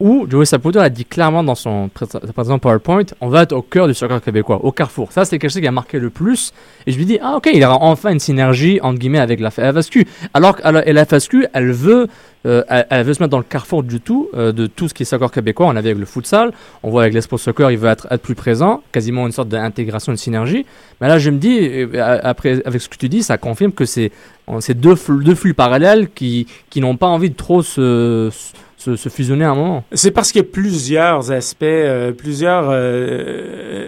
[0.00, 3.62] où Joey Saputo a dit clairement dans son pré- présentation PowerPoint on va être au
[3.62, 5.10] cœur du soccer québécois, au carrefour.
[5.10, 6.52] Ça, c'est quelque chose qui a marqué le plus.
[6.86, 9.50] Et je lui dis ah, ok, il aura enfin une synergie, entre guillemets, avec la
[9.50, 10.06] FSQ.
[10.34, 12.06] Alors que la FSQ, elle veut.
[12.46, 14.94] euh, elle, elle veut se mettre dans le carrefour du tout, euh, de tout ce
[14.94, 15.66] qui est soccer québécois.
[15.66, 16.52] On avait avec le futsal,
[16.84, 20.16] on voit avec l'Expo Soccer, il veut être, plus présent, quasiment une sorte d'intégration, de
[20.16, 20.64] synergie.
[21.00, 23.84] Mais là, je me dis, euh, après, avec ce que tu dis, ça confirme que
[23.84, 24.12] c'est
[24.74, 29.44] deux, deux flux parallèles qui, qui n'ont pas envie de trop se, se, se fusionner
[29.44, 29.84] à un moment.
[29.92, 32.76] C'est parce qu'il y a plusieurs aspects, euh, plusieurs, euh,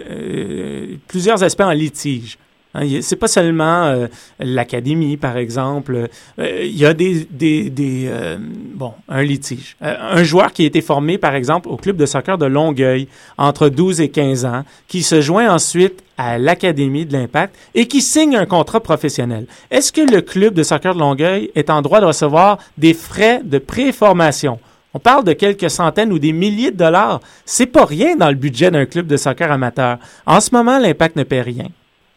[0.09, 2.37] euh, plusieurs aspects en litige.
[2.73, 4.07] Hein, c'est pas seulement
[4.39, 6.07] l'académie, par exemple.
[6.37, 8.09] Il y a des, des,
[8.73, 9.75] bon, un litige.
[9.81, 13.67] Un joueur qui a été formé, par exemple, au club de soccer de Longueuil entre
[13.67, 18.37] 12 et 15 ans, qui se joint ensuite à l'académie de l'Impact et qui signe
[18.37, 19.47] un contrat professionnel.
[19.69, 23.41] Est-ce que le club de soccer de Longueuil est en droit de recevoir des frais
[23.43, 24.59] de préformation?
[24.93, 27.21] On parle de quelques centaines ou des milliers de dollars.
[27.45, 29.97] C'est pas rien dans le budget d'un club de soccer amateur.
[30.25, 31.67] En ce moment, l'impact ne paie rien.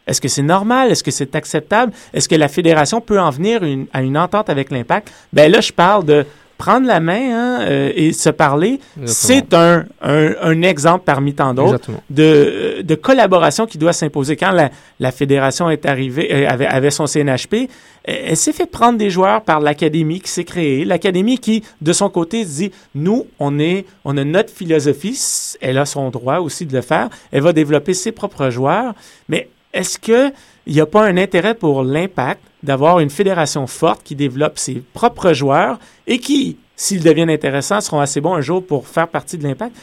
[0.07, 0.91] Est-ce que c'est normal?
[0.91, 1.93] Est-ce que c'est acceptable?
[2.13, 5.11] Est-ce que la fédération peut en venir une- à une entente avec l'impact?
[5.33, 6.27] Ben là, je parle de
[6.59, 8.79] prendre la main hein, euh, et se parler.
[9.07, 14.37] C'est un, un, un exemple parmi tant d'autres de, de collaboration qui doit s'imposer.
[14.37, 14.71] Quand la,
[15.01, 17.67] la fédération est arrivée, euh, avait, avait son CNHP, euh,
[18.05, 20.85] elle s'est fait prendre des joueurs par l'académie qui s'est créée.
[20.85, 25.19] L'académie qui, de son côté, dit, nous, on est, a notre philosophie,
[25.61, 27.09] elle a son droit aussi de le faire.
[27.33, 28.95] Elle va développer ses propres joueurs.
[29.29, 30.33] Mais est-ce que
[30.67, 34.83] il n'y a pas un intérêt pour l'impact d'avoir une fédération forte qui développe ses
[34.95, 39.37] propres joueurs et qui, s'ils deviennent intéressants, seront assez bons un jour pour faire partie
[39.37, 39.77] de l'impact?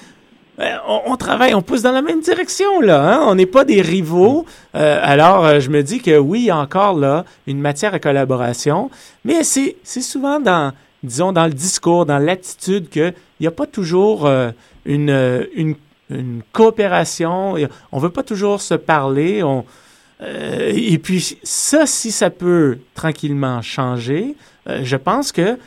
[0.59, 0.75] Euh,
[1.05, 3.15] on, travaille, on pousse dans la même direction, là.
[3.15, 3.25] hein.
[3.27, 4.45] On n'est pas des rivaux.
[4.75, 7.93] Euh, alors, euh, je me dis que oui, il y a encore là une matière
[7.93, 8.91] à collaboration,
[9.23, 10.73] mais c'est souvent dans,
[11.03, 14.29] disons, dans le discours, dans l'attitude qu'il n'y a pas toujours
[14.85, 15.75] une,
[16.51, 17.55] coopération.
[17.91, 19.43] On ne veut pas toujours se parler.
[20.21, 24.35] Et puis, ça, si ça peut tranquillement changer,
[24.67, 25.57] je pense que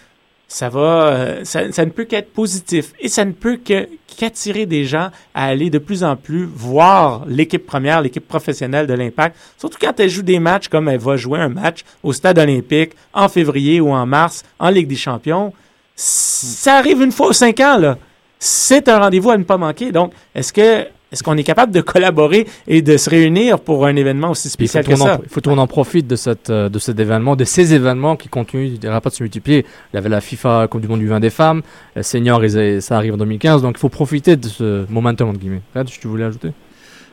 [0.48, 5.10] ça va, euh, ça, ne peut qu'être positif et ça ne peut qu'attirer des gens
[5.34, 9.36] à aller de plus en plus voir l'équipe première, l'équipe professionnelle de l'Impact.
[9.58, 12.92] Surtout quand elle joue des matchs comme elle va jouer un match au Stade Olympique
[13.12, 15.52] en février ou en mars en Ligue des Champions.
[15.96, 17.98] Ça arrive une fois aux cinq ans là.
[18.38, 19.90] C'est un rendez-vous à ne pas manquer.
[19.90, 23.96] Donc, est-ce que est-ce qu'on est capable de collaborer et de se réunir pour un
[23.96, 25.20] événement aussi Puis il faut spécial que qu'on en- ça?
[25.22, 28.28] Il faut qu'on en profite de, cette, euh, de cet événement, de ces événements qui
[28.28, 29.64] continuent, pas de se multiplier.
[29.92, 31.62] Il y avait la FIFA Coupe du Monde du vin des femmes,
[31.96, 32.42] le senior,
[32.80, 35.62] ça arrive en 2015, donc il faut profiter de ce momentum, entre guillemets.
[35.72, 36.50] Fred, tu voulais ajouter?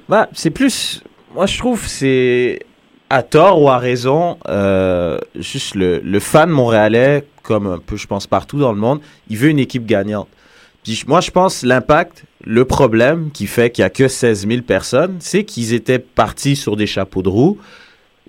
[0.10, 1.02] Bah, c'est plus.
[1.34, 2.60] Moi, je trouve c'est
[3.10, 4.38] à tort ou à raison.
[4.50, 9.00] euh, juste le, le fan montréalais, comme un peu, je pense, partout dans le monde,
[9.30, 10.28] il veut une équipe gagnante.
[11.08, 15.18] Moi, je pense l'impact, le problème qui fait qu'il n'y a que 16 000 personnes,
[15.20, 17.60] c'est qu'ils étaient partis sur des chapeaux de roue.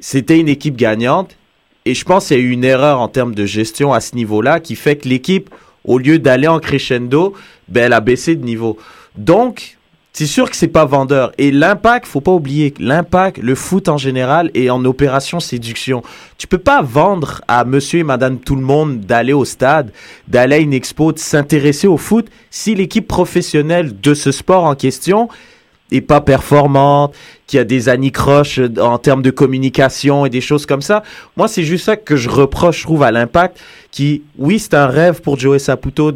[0.01, 1.37] C'était une équipe gagnante.
[1.85, 4.15] Et je pense qu'il y a eu une erreur en termes de gestion à ce
[4.15, 5.51] niveau-là qui fait que l'équipe,
[5.85, 7.35] au lieu d'aller en crescendo,
[7.69, 8.79] ben, elle a baissé de niveau.
[9.17, 9.79] Donc,
[10.13, 11.33] c'est sûr que c'est pas vendeur.
[11.39, 16.03] Et l'impact, faut pas oublier, l'impact, le foot en général est en opération séduction.
[16.37, 19.91] Tu peux pas vendre à monsieur et madame tout le monde d'aller au stade,
[20.29, 24.75] d'aller à une expo, de s'intéresser au foot si l'équipe professionnelle de ce sport en
[24.75, 25.29] question
[25.91, 27.15] est pas performante,
[27.47, 31.03] qu'il y a des anicroches en termes de communication et des choses comme ça.
[31.37, 33.59] Moi, c'est juste ça que je reproche, je trouve, à l'impact,
[33.91, 36.13] qui, oui, c'est un rêve pour Joey Saputo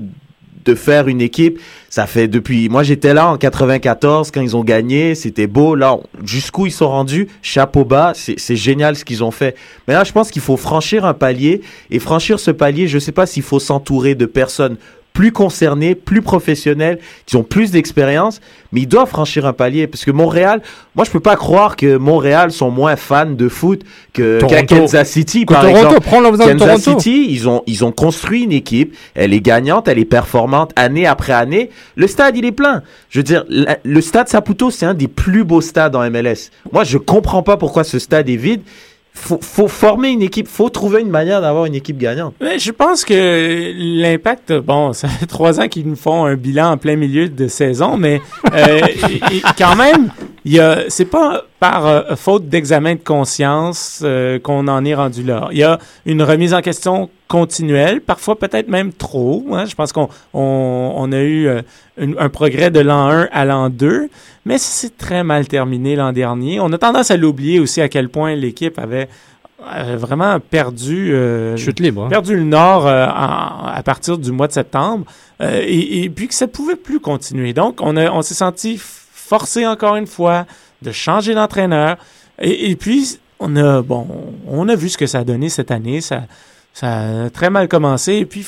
[0.66, 1.60] de faire une équipe.
[1.88, 5.74] Ça fait depuis, moi j'étais là en 94 quand ils ont gagné, c'était beau.
[5.74, 9.56] Là, jusqu'où ils sont rendus, chapeau bas, c'est génial ce qu'ils ont fait.
[9.88, 13.12] Mais là, je pense qu'il faut franchir un palier et franchir ce palier, je sais
[13.12, 14.76] pas s'il faut s'entourer de personnes
[15.16, 20.04] plus concernés, plus professionnels, qui ont plus d'expérience, mais ils doivent franchir un palier parce
[20.04, 20.60] que Montréal,
[20.94, 23.80] moi je peux pas croire que Montréal sont moins fans de foot
[24.12, 26.00] que Kansas City Que par Toronto, exemple.
[26.02, 27.00] prends de Kansas Toronto.
[27.00, 31.06] City, ils ont ils ont construit une équipe, elle est gagnante, elle est performante année
[31.06, 31.70] après année.
[31.94, 32.82] Le stade, il est plein.
[33.08, 36.50] Je veux dire, la- le stade Saputo, c'est un des plus beaux stades en MLS.
[36.72, 38.60] Moi, je comprends pas pourquoi ce stade est vide.
[39.16, 42.34] Faut, faut former une équipe, faut trouver une manière d'avoir une équipe gagnante.
[42.40, 46.72] Mais je pense que l'impact, bon, ça fait trois ans qu'ils nous font un bilan
[46.72, 48.20] en plein milieu de saison, mais
[48.52, 48.80] euh,
[49.58, 50.10] quand même,
[50.46, 54.94] il y a, c'est pas par euh, faute d'examen de conscience euh, qu'on en est
[54.94, 55.48] rendu là.
[55.50, 59.44] Il y a une remise en question continuelle, parfois peut-être même trop.
[59.52, 59.64] hein.
[59.66, 61.62] Je pense qu'on on, on a eu euh,
[61.98, 64.08] une- un progrès de l'an 1 à l'an 2,
[64.44, 66.60] mais c'est très mal terminé l'an dernier.
[66.60, 69.08] On a tendance à l'oublier aussi à quel point l'équipe avait
[69.74, 72.08] euh, vraiment perdu euh, Chute libre, hein.
[72.08, 75.06] perdu le nord euh, en- à partir du mois de septembre
[75.40, 77.52] euh, et, et puis que ça pouvait plus continuer.
[77.52, 78.80] Donc on a on s'est senti
[79.26, 80.46] forcé encore une fois
[80.82, 81.96] de changer d'entraîneur.
[82.38, 84.06] Et, puis on a bon
[84.46, 86.00] on a vu ce que ça a donné cette année.
[86.00, 86.26] Ça
[86.82, 88.14] a très mal commencé.
[88.14, 88.46] Et puis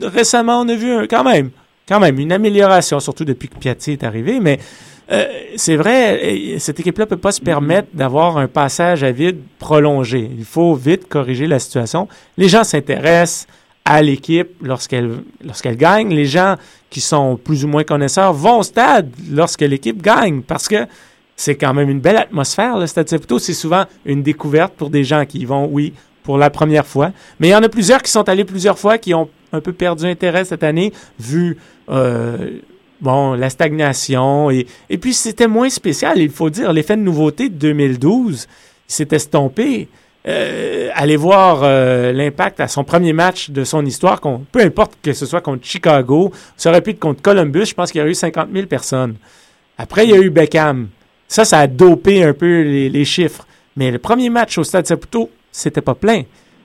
[0.00, 1.50] récemment on a vu quand même
[1.88, 4.40] quand même une amélioration surtout depuis que Piatti est arrivé.
[4.40, 4.58] Mais
[5.12, 5.26] euh,
[5.56, 10.30] c'est vrai, cette équipe-là peut pas se permettre d'avoir un passage à vide prolongé.
[10.38, 12.06] Il faut vite corriger la situation.
[12.38, 13.48] Les gens s'intéressent
[13.90, 15.10] à l'équipe lorsqu'elle
[15.44, 16.14] lorsqu'elle gagne.
[16.14, 16.54] Les gens
[16.90, 20.86] qui sont plus ou moins connaisseurs vont au stade lorsque l'équipe gagne parce que
[21.34, 22.78] c'est quand même une belle atmosphère.
[22.78, 26.38] Le Stade Saputo, c'est souvent une découverte pour des gens qui y vont, oui, pour
[26.38, 27.10] la première fois.
[27.40, 29.72] Mais il y en a plusieurs qui sont allés plusieurs fois, qui ont un peu
[29.72, 31.56] perdu intérêt cette année, vu
[31.88, 32.58] euh,
[33.00, 34.52] bon la stagnation.
[34.52, 36.72] Et, et puis c'était moins spécial, il faut dire.
[36.72, 38.46] L'effet de nouveauté de 2012
[38.86, 39.88] s'est estompé.
[40.28, 45.12] Euh, allez voir euh, l'impact à son premier match de son histoire, peu importe que
[45.14, 48.10] ce soit contre Chicago, ça aurait pu être contre Columbus, je pense qu'il y aurait
[48.10, 49.14] eu 50 000 personnes.
[49.78, 50.88] Après, il y a eu Beckham.
[51.26, 53.46] Ça, ça a dopé un peu les, les chiffres.
[53.76, 56.24] Mais le premier match au Stade Saputo, c'était pas plein.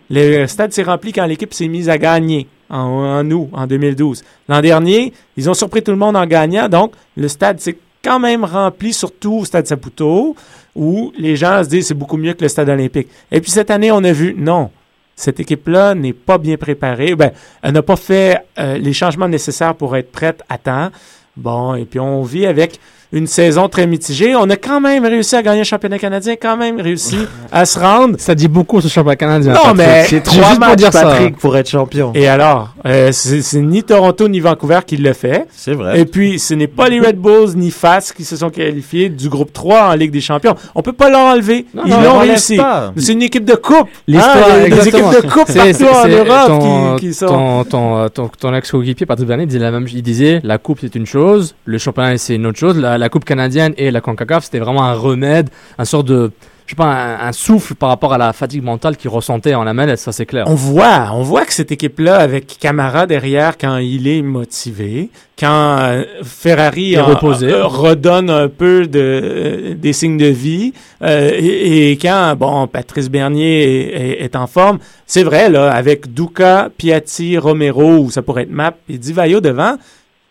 [0.10, 4.24] Le stade s'est rempli quand l'équipe s'est mise à gagner en, en août, en 2012.
[4.50, 8.20] L'an dernier, ils ont surpris tout le monde en gagnant, donc le stade s'est quand
[8.20, 10.36] même rempli, surtout au Stade Saputo,
[10.76, 13.08] où les gens se disent c'est beaucoup mieux que le Stade olympique.
[13.32, 14.70] Et puis cette année, on a vu, non,
[15.16, 17.16] cette équipe-là n'est pas bien préparée.
[17.16, 20.90] Ben, elle n'a pas fait euh, les changements nécessaires pour être prête à temps.
[21.38, 22.80] Bon, et puis on vit avec
[23.12, 24.36] une saison très mitigée.
[24.36, 27.18] On a quand même réussi à gagner le championnat canadien, quand même réussi
[27.52, 28.16] à se rendre.
[28.20, 29.54] Ça dit beaucoup ce championnat canadien.
[29.54, 29.78] Non, Patrick.
[29.78, 32.12] mais c'est trois matchs, dire Patrick, pour être champion.
[32.16, 35.46] Et alors, euh, c'est ni Toronto ni Vancouver qui le fait.
[35.52, 36.00] C'est vrai.
[36.02, 39.30] Et puis, ce n'est pas les Red Bulls ni FAS qui se sont qualifiés du
[39.30, 40.56] groupe 3 en Ligue des Champions.
[40.74, 41.66] On peut pas l'enlever.
[41.74, 42.60] Non, Ils non, l'ont réussi.
[42.98, 43.88] C'est une équipe de coupe.
[44.14, 47.28] Hein, les équipes de coupe C'est- partout en Europe ton, qui, qui sont...
[47.28, 50.96] ton, ton, ton, ton ex-coéquipier Patrick Bernier disait la même Il disait la coupe c'est
[50.96, 52.78] une chose, le championnat c'est une autre chose.
[52.78, 56.32] La, la coupe canadienne et la CONCACAF c'était vraiment un remède, un sort de,
[56.66, 59.72] je sais pas, un, un souffle par rapport à la fatigue mentale qu'il ressentait en
[59.74, 60.46] MLS, ça c'est clair.
[60.48, 65.78] On voit, on voit que cette équipe-là, avec Camara derrière, quand il est motivé, quand
[65.82, 67.52] euh, Ferrari en- reposé.
[67.52, 70.74] euh, redonne un peu de, euh, des signes de vie,
[71.06, 76.14] et, et quand bon Patrice Bernier est, est- est en forme, c'est vrai là, avec
[76.14, 79.76] Duca, Piatti, Romero, ou ça pourrait être Map et Divayo devant.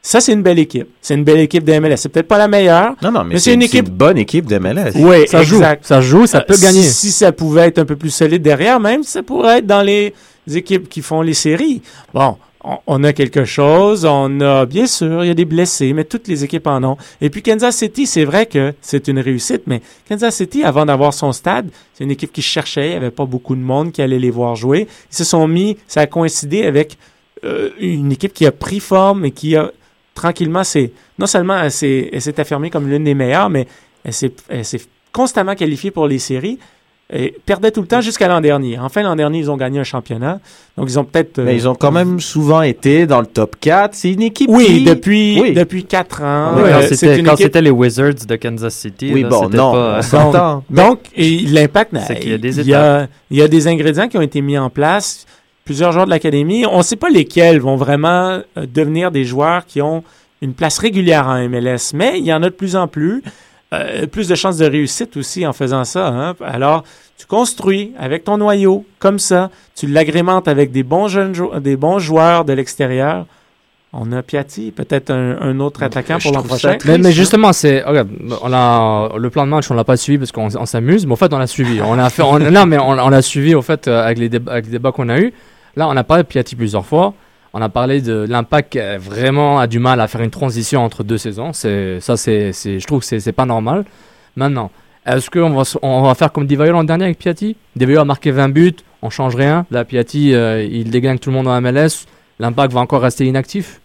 [0.06, 0.86] Ça, c'est une belle équipe.
[1.00, 1.96] C'est une belle équipe de MLS.
[1.96, 2.94] C'est peut-être pas la meilleure.
[3.02, 4.92] Non, non, mais, c'est une équipe bonne équipe de MLS.
[4.96, 5.86] oui, Ça joue, exact.
[5.86, 6.82] ça joue, ça peut Euh, gagner.
[6.82, 9.80] Si, si ça pouvait être un peu plus solide derrière, même ça pourrait être dans
[9.80, 10.12] les
[10.52, 11.80] équipes qui font les séries.
[12.12, 15.94] Bon, on, on a quelque chose, on a bien sûr, il y a des blessés,
[15.94, 16.96] mais toutes les équipes en ont.
[17.22, 21.14] Et puis Kansas City, c'est vrai que c'est une réussite, mais Kansas City, avant d'avoir
[21.14, 24.02] son stade, c'est une équipe qui cherchait, il n'y avait pas beaucoup de monde qui
[24.02, 24.86] allait les voir jouer.
[25.10, 26.98] Ils se sont mis, ça a coïncidé avec
[27.44, 29.70] euh, une équipe qui a pris forme et qui a
[30.14, 33.66] tranquillement, c'est non seulement elle s'est, elle s'est affirmée comme l'une des meilleures, mais
[34.04, 34.80] elle s'est, elle s'est
[35.12, 36.58] constamment qualifiée pour les séries.
[37.12, 38.78] et perdaient tout le temps jusqu'à l'an dernier.
[38.78, 40.40] Enfin, l'an dernier, ils ont gagné un championnat.
[40.76, 41.38] Donc, ils ont peut-être...
[41.38, 43.94] euh, Mais ils ont quand même souvent été dans le top 4.
[43.94, 44.84] C'est une équipe Oui, qui...
[44.84, 45.52] depuis, Oui.
[45.52, 46.54] depuis 4 ans.
[46.56, 49.10] Ouais, euh, quand c'est c'était équipe- les Wizards de Kansas City.
[49.12, 50.64] Oui, là, bon, c'était non, pas- on s'entend.
[50.70, 51.92] Donc, et l'impact,
[52.22, 52.30] il
[53.36, 55.26] y a des ingrédients qui ont été mis en place.
[55.64, 59.64] Plusieurs joueurs de l'académie, on ne sait pas lesquels vont vraiment euh, devenir des joueurs
[59.66, 60.04] qui ont
[60.42, 63.22] une place régulière en MLS, mais il y en a de plus en plus.
[63.72, 66.06] Euh, plus de chances de réussite aussi en faisant ça.
[66.08, 66.34] hein.
[66.44, 66.84] Alors,
[67.18, 71.76] tu construis avec ton noyau comme ça, tu l'agrémentes avec des bons jeunes jou- des
[71.76, 73.24] bons joueurs de l'extérieur.
[73.92, 76.68] On a Piatti, peut-être un, un autre attaquant pour l'an prochain.
[76.84, 78.08] Mais, mais justement, c'est regarde,
[78.42, 81.12] on a le plan de match, on l'a pas suivi parce qu'on on s'amuse, mais
[81.12, 81.80] en fait, on l'a suivi.
[81.80, 84.28] On a fait, on, non, mais on, on l'a suivi au fait euh, avec les
[84.28, 85.32] débats, avec les débats qu'on a eu.
[85.76, 87.14] Là, on a parlé de Piatti plusieurs fois.
[87.52, 91.04] On a parlé de l'impact qui vraiment a du mal à faire une transition entre
[91.04, 91.52] deux saisons.
[91.52, 93.84] Ça, je trouve que c'est, c'est pas normal.
[94.36, 94.70] Maintenant,
[95.06, 95.50] est-ce qu'on
[96.02, 97.56] va, faire comme Divayo l'an dernier avec Piatti?
[97.76, 99.66] Divayo a marqué 20 buts, on change rien.
[99.70, 102.06] Là, Piatti, euh, il déglingue tout le monde en MLS.
[102.38, 103.80] L'impact va encore rester inactif.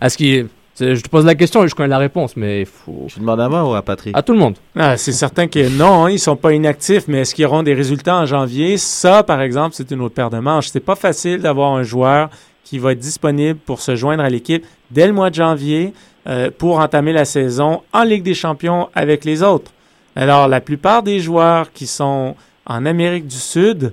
[0.00, 0.48] Est-ce qu'il
[0.78, 3.06] je te pose la question et je connais la réponse, mais il faut.
[3.08, 4.16] Je demande à moi ou à Patrick?
[4.16, 4.56] À tout le monde.
[4.76, 7.74] Ah, c'est certain que non, hein, ils sont pas inactifs, mais est-ce qu'ils auront des
[7.74, 8.76] résultats en janvier?
[8.76, 10.68] Ça, par exemple, c'est une autre paire de manches.
[10.68, 12.30] C'est pas facile d'avoir un joueur
[12.64, 15.92] qui va être disponible pour se joindre à l'équipe dès le mois de janvier
[16.26, 19.70] euh, pour entamer la saison en Ligue des Champions avec les autres.
[20.16, 22.34] Alors, la plupart des joueurs qui sont
[22.66, 23.92] en Amérique du Sud,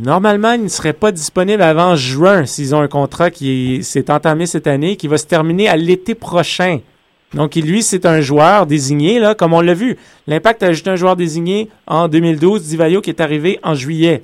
[0.00, 4.46] normalement, ils ne seraient pas disponibles avant juin s'ils ont un contrat qui s'est entamé
[4.46, 6.80] cette année, qui va se terminer à l'été prochain.
[7.34, 9.96] Donc, lui, c'est un joueur désigné, là, comme on l'a vu.
[10.26, 14.22] L'Impact a ajouté un joueur désigné en 2012, Divayo, qui est arrivé en juillet.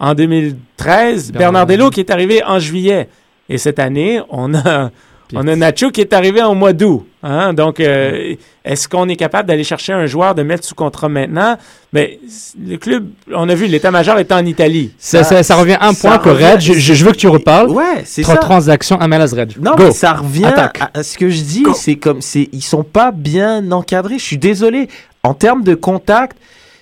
[0.00, 3.08] En 2013, Bernardello, qui est arrivé en juillet.
[3.48, 4.90] Et cette année, on a,
[5.34, 7.06] on a Nacho qui est arrivé en mois d'août.
[7.22, 7.52] Hein?
[7.54, 11.56] Donc, euh, est-ce qu'on est capable d'aller chercher un joueur, de mettre sous contrat maintenant?
[11.92, 12.20] Mais
[12.64, 14.92] le club, on a vu, l'état-major est en Italie.
[14.98, 17.16] Ça, ça, ça revient à un ça point que Red, je, je- je veux que
[17.16, 17.70] tu reparles.
[17.70, 18.36] Ouais, c'est ça.
[18.36, 19.54] Transaction MLS Red.
[19.60, 19.84] Non, Go.
[19.84, 20.80] mais ça revient Attaque.
[20.80, 21.64] à, à ce que je dis.
[21.74, 24.18] C'est comme, c'est, ils sont pas bien encadrés.
[24.18, 24.88] Je suis désolé.
[25.24, 26.36] En termes de contact,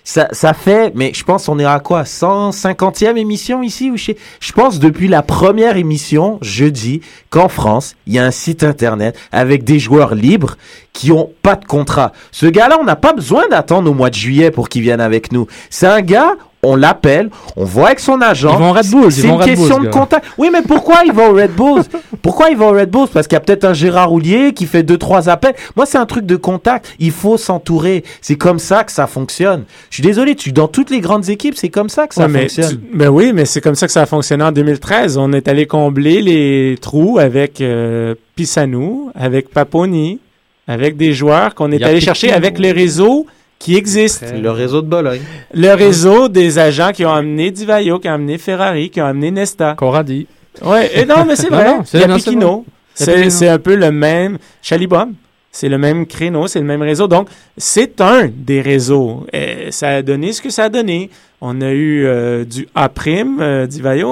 [0.05, 4.19] ça, ça fait, mais je pense on est à quoi 150e émission ici ou chez
[4.39, 7.01] Je pense depuis la première émission, je dis
[7.31, 10.57] qu'en France, il y a un site internet avec des joueurs libres
[10.93, 12.13] qui ont pas de contrat.
[12.33, 15.33] Ce gars-là, on n'a pas besoin d'attendre au mois de juillet pour qu'il vienne avec
[15.33, 15.47] nous.
[15.71, 18.53] C'est un gars, on l'appelle, on voit avec son agent.
[18.53, 20.25] Ils vont au Red Bull, C'est une Red Bull, question de contact.
[20.39, 21.83] Oui, mais pourquoi il va au Red Bulls?
[22.23, 23.09] Pourquoi il va au Red Bulls?
[23.13, 25.55] Parce qu'il y a peut-être un Gérard Roulier qui fait deux trois appels.
[25.77, 26.95] Moi, c'est un truc de contact.
[26.99, 28.03] Il faut s'entourer.
[28.23, 29.65] C'est comme ça que ça fonctionne.
[29.91, 32.29] Je suis désolé, tu dans toutes les grandes équipes, c'est comme ça que ça Ouais,
[32.29, 32.71] mais, fonctionne.
[32.71, 35.19] tu- ben oui, mais c'est comme ça que ça a fonctionné en 2013.
[35.19, 40.19] On est allé combler les trous avec euh, Pissanou, avec Paponi,
[40.67, 43.27] avec des joueurs qu'on est allé chercher avec le réseau
[43.59, 44.25] qui existe.
[44.41, 45.21] Le réseau de Bologne.
[45.55, 49.31] Le réseau des agents qui ont amené Divayo, qui ont amené Ferrari, qui ont amené
[49.31, 49.75] Nesta.
[49.77, 50.27] Corradi.
[50.63, 51.65] Ouais, et non, mais c'est vrai.
[51.65, 54.39] non, c'est- un peu le même.
[54.63, 55.15] Chalibom.
[55.51, 57.07] C'est le même créneau, c'est le même réseau.
[57.07, 59.25] Donc, c'est un des réseaux.
[59.33, 61.11] Et ça a donné ce que ça a donné.
[61.47, 63.67] On a eu euh, du A prime, euh,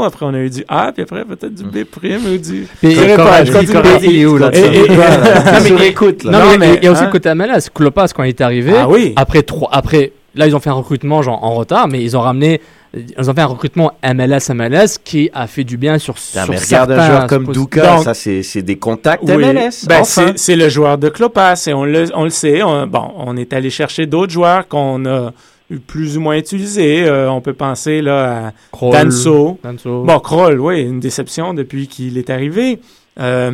[0.05, 2.67] après on a eu du A, puis après peut-être du B prime ou du.
[2.83, 3.81] Puis, pas, je continue.
[4.03, 4.51] Il est où, là,
[5.71, 6.31] Non, mais- écoute, là.
[6.31, 7.07] Non, mais, il y a aussi hein.
[7.07, 7.71] le côté MLS.
[7.75, 9.15] Klopas, quand il est arrivé, Ah oui.
[9.17, 12.21] après, trois, après, là, ils ont fait un recrutement genre, en retard, mais ils ont
[12.21, 12.61] ramené,
[12.95, 16.59] ils ont fait un recrutement MLS-MLS qui a fait du bien sur, Putain, sur mais
[16.59, 17.47] regarde un certains joueur comme.
[17.47, 19.37] Douka, Donc- ça c'est c'est des contacts Oui.
[19.43, 19.87] MLS.
[19.87, 20.05] Ben, enfin.
[20.05, 22.63] c'est- C'est le joueur de Clopas et on le, on le sait.
[22.63, 25.33] On, bon, on est allé chercher d'autres joueurs qu'on a
[25.79, 27.05] plus ou moins utilisés.
[27.05, 28.93] Euh, on peut penser là, à Kroll.
[28.93, 29.59] Danso.
[29.63, 30.05] Danso.
[30.05, 32.79] Bon, Kroll, oui, une déception depuis qu'il est arrivé.
[33.21, 33.53] Euh,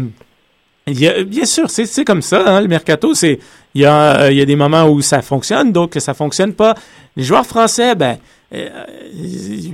[0.86, 3.14] il y a- bien sûr, c'est comme ça, hein, le mercato.
[3.14, 3.38] C'est
[3.74, 6.14] il y a, euh, il y a des moments où ça fonctionne, d'autres que ça
[6.14, 6.74] fonctionne pas.
[7.16, 8.16] Les joueurs français, ben,
[8.52, 9.72] il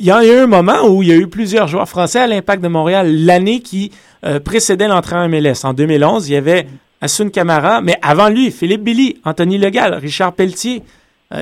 [0.00, 2.62] y a eu un moment où il y a eu plusieurs joueurs français à l'Impact
[2.62, 3.90] de Montréal l'année qui
[4.44, 5.64] précédait l'entrée en MLS.
[5.64, 6.66] En 2011, il y avait
[7.00, 10.82] Asun Camara, mais avant lui, Philippe Billy, Anthony Legal, Richard Pelletier,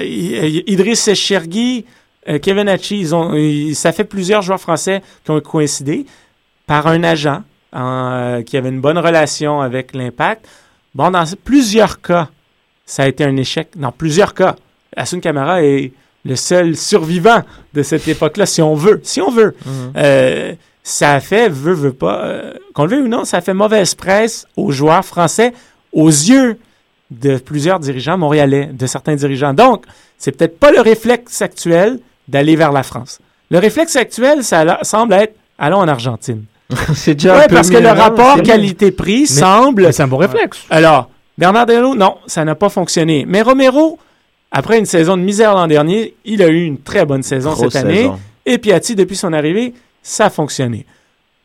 [0.03, 1.84] Idriss Chergui,
[2.28, 2.99] euh, Kevin Hachi.
[3.01, 6.07] Ils ont, ils- ça fait plusieurs joueurs français qui ont coïncidé
[6.66, 10.47] par un agent en, euh, qui avait une bonne relation avec l'Impact.
[10.95, 12.28] Bon, dans plusieurs cas,
[12.86, 13.68] ça a été un échec.
[13.76, 14.57] Dans plusieurs cas,
[14.97, 15.93] Asun Camara est
[16.24, 19.01] le seul survivant de cette époque-là, si on veut.
[19.05, 19.55] Si on veut.
[19.97, 23.41] Euh, ça a fait, veut, veut pas, euh, qu'on le veuille ou non, ça a
[23.41, 25.53] fait mauvaise presse aux joueurs français
[25.93, 26.59] aux yeux
[27.11, 29.53] de plusieurs dirigeants montréalais, de certains dirigeants.
[29.55, 29.85] Donc,
[30.19, 31.99] c'est peut-être pas le réflexe actuel
[32.29, 33.19] d'aller vers la France.
[33.51, 36.45] Le réflexe actuel, ça semble être allons en Argentine.
[36.95, 39.93] c'est déjà Ouais, un peu parce que le rapport qualité-prix semble.
[39.93, 40.61] c'est un bon réflexe.
[40.71, 43.25] Alors, Bernardello, non, ça n'a pas fonctionné.
[43.27, 43.99] Mais Romero,
[44.53, 47.73] Après une saison de misère l'an dernier, il a eu une très bonne saison Grosse
[47.73, 47.97] cette année.
[48.03, 48.19] saison.
[48.47, 50.87] Et Piatti, depuis son arrivée, ça a fonctionné.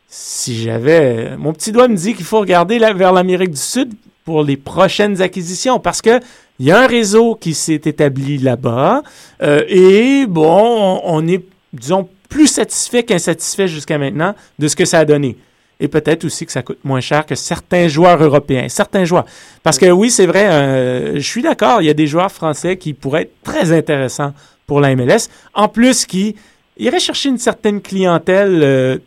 [0.08, 1.36] Si j'avais.
[1.36, 3.92] Mon petit doigt me dit qu'il faut regarder là, vers l'Amérique du Sud
[4.26, 6.20] pour les prochaines acquisitions parce que
[6.58, 9.02] il y a un réseau qui s'est établi là-bas.
[9.42, 14.98] euh, et bon, on, est, disons, plus satisfait qu'insatisfait jusqu'à maintenant de ce que ça
[14.98, 15.36] a donné.
[15.78, 18.68] Et peut-être aussi que ça coûte moins cher que certains joueurs européens.
[18.68, 19.26] Certains joueurs.
[19.62, 22.78] Parce que oui, c'est vrai, euh, je suis d'accord, il y a des joueurs français
[22.78, 24.32] qui pourraient être très intéressants
[24.66, 25.28] pour la MLS.
[25.52, 26.34] En plus, qui
[26.78, 28.98] iraient chercher une certaine clientèle euh,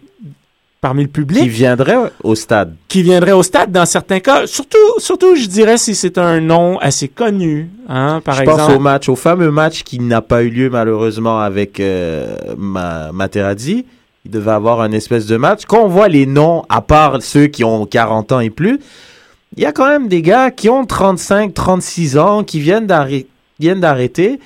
[0.82, 1.44] parmi le public.
[1.44, 2.76] Qui viendrait au stade.
[2.88, 4.48] Qui viendrait au stade dans certains cas.
[4.48, 7.70] Surtout, surtout je dirais, si c'est un nom assez connu.
[7.88, 8.60] Hein, par je exemple.
[8.60, 13.12] pense au match, au fameux match qui n'a pas eu lieu malheureusement avec euh, ma,
[13.12, 13.86] Materazzi.
[14.26, 15.62] Il devait avoir un espèce de match.
[15.68, 18.80] Quand on voit les noms, à part ceux qui ont 40 ans et plus,
[19.56, 24.40] il y a quand même des gars qui ont 35, 36 ans, qui viennent d'arrêter,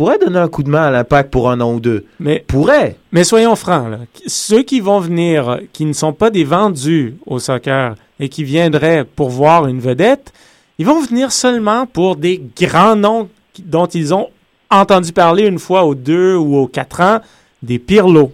[0.00, 2.06] pourraient donner un coup de main à l'impact pour un an ou deux.
[2.20, 2.96] Mais, pourraient.
[3.12, 3.98] Mais soyons francs, là.
[4.26, 9.04] ceux qui vont venir, qui ne sont pas des vendus au soccer et qui viendraient
[9.04, 10.32] pour voir une vedette,
[10.78, 13.28] ils vont venir seulement pour des grands noms
[13.62, 14.28] dont ils ont
[14.70, 17.18] entendu parler une fois aux deux ou aux quatre ans,
[17.62, 18.32] des Pirlo,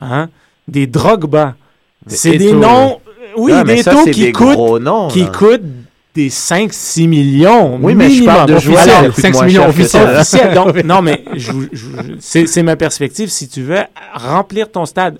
[0.00, 0.28] hein,
[0.66, 1.54] des Drogba.
[2.08, 2.98] C'est des noms,
[3.36, 5.62] oui, Ah, des taux qui des coûtent, gros noms, qui coûtent
[6.14, 7.78] des 5-6 millions.
[7.82, 9.10] Oui, mais je parle de joueurs Officiels.
[9.10, 10.16] qui coûtent 5 moins millions cher que officiels.
[10.18, 10.54] Officiels.
[10.54, 11.86] Donc, non, mais je je
[12.20, 13.28] c'est ma perspective.
[13.28, 13.80] Si tu veux
[14.14, 15.18] remplir ton stade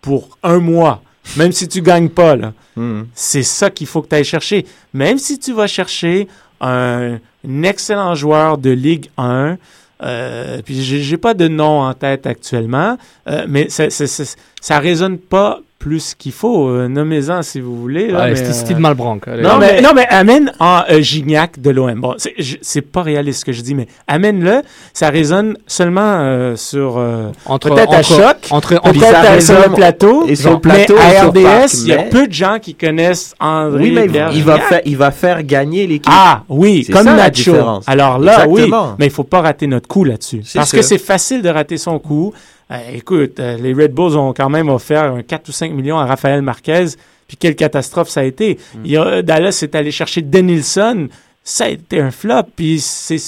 [0.00, 1.02] pour un mois,
[1.36, 2.36] même si tu gagnes pas,
[2.74, 3.06] Mhm.
[3.14, 4.64] c'est ça qu'il faut que tu ailles chercher.
[4.94, 6.26] Même si tu vas chercher
[6.60, 9.58] un, un excellent joueur de Ligue 1,
[10.02, 12.96] euh, puis j'ai j'ai pas de nom en tête actuellement,
[13.28, 14.24] euh, mais ça, ça, ça,
[14.60, 16.68] ça résonne pas plus qu'il faut.
[16.68, 18.08] Euh, Nommez-en si vous voulez.
[18.12, 18.78] là, Ouais, mais, Steve- euh, Steve.
[18.78, 22.00] Non, mais, mais- non, mais amène en euh, Gignac de l'OM.
[22.00, 24.62] Bon, c'est- pas réaliste ce que je dis, mais amène-le.
[24.92, 29.54] Ça résonne seulement euh, sur euh, Entre- peut-être à choc, entre- entre- peut-être à- sur
[29.58, 32.08] le plateau, et sur le mais plateau à et sur RDS, il y a mais-
[32.10, 35.86] peu de gens qui connaissent André Oui, mais il, va faire, il va faire gagner
[35.88, 36.12] l'équipe.
[36.14, 37.54] Ah oui, comme ça, Nacho.
[37.88, 38.84] Alors là, Exactement.
[38.90, 40.42] oui, mais il faut pas rater notre coup là-dessus.
[40.54, 40.78] Parce sûr.
[40.78, 42.32] que c'est facile de rater son coup.
[42.72, 45.98] Euh, écoute, euh, les Red Bulls ont quand même offert un 4 ou 5 millions
[45.98, 46.86] à Raphaël Marquez.
[47.28, 48.58] Puis quelle catastrophe ça a été.
[48.74, 48.78] Mm.
[48.84, 51.08] Il y a, Dallas est allé chercher Denilson.
[51.44, 52.44] Ça a été un flop.
[52.56, 53.18] Puis c'est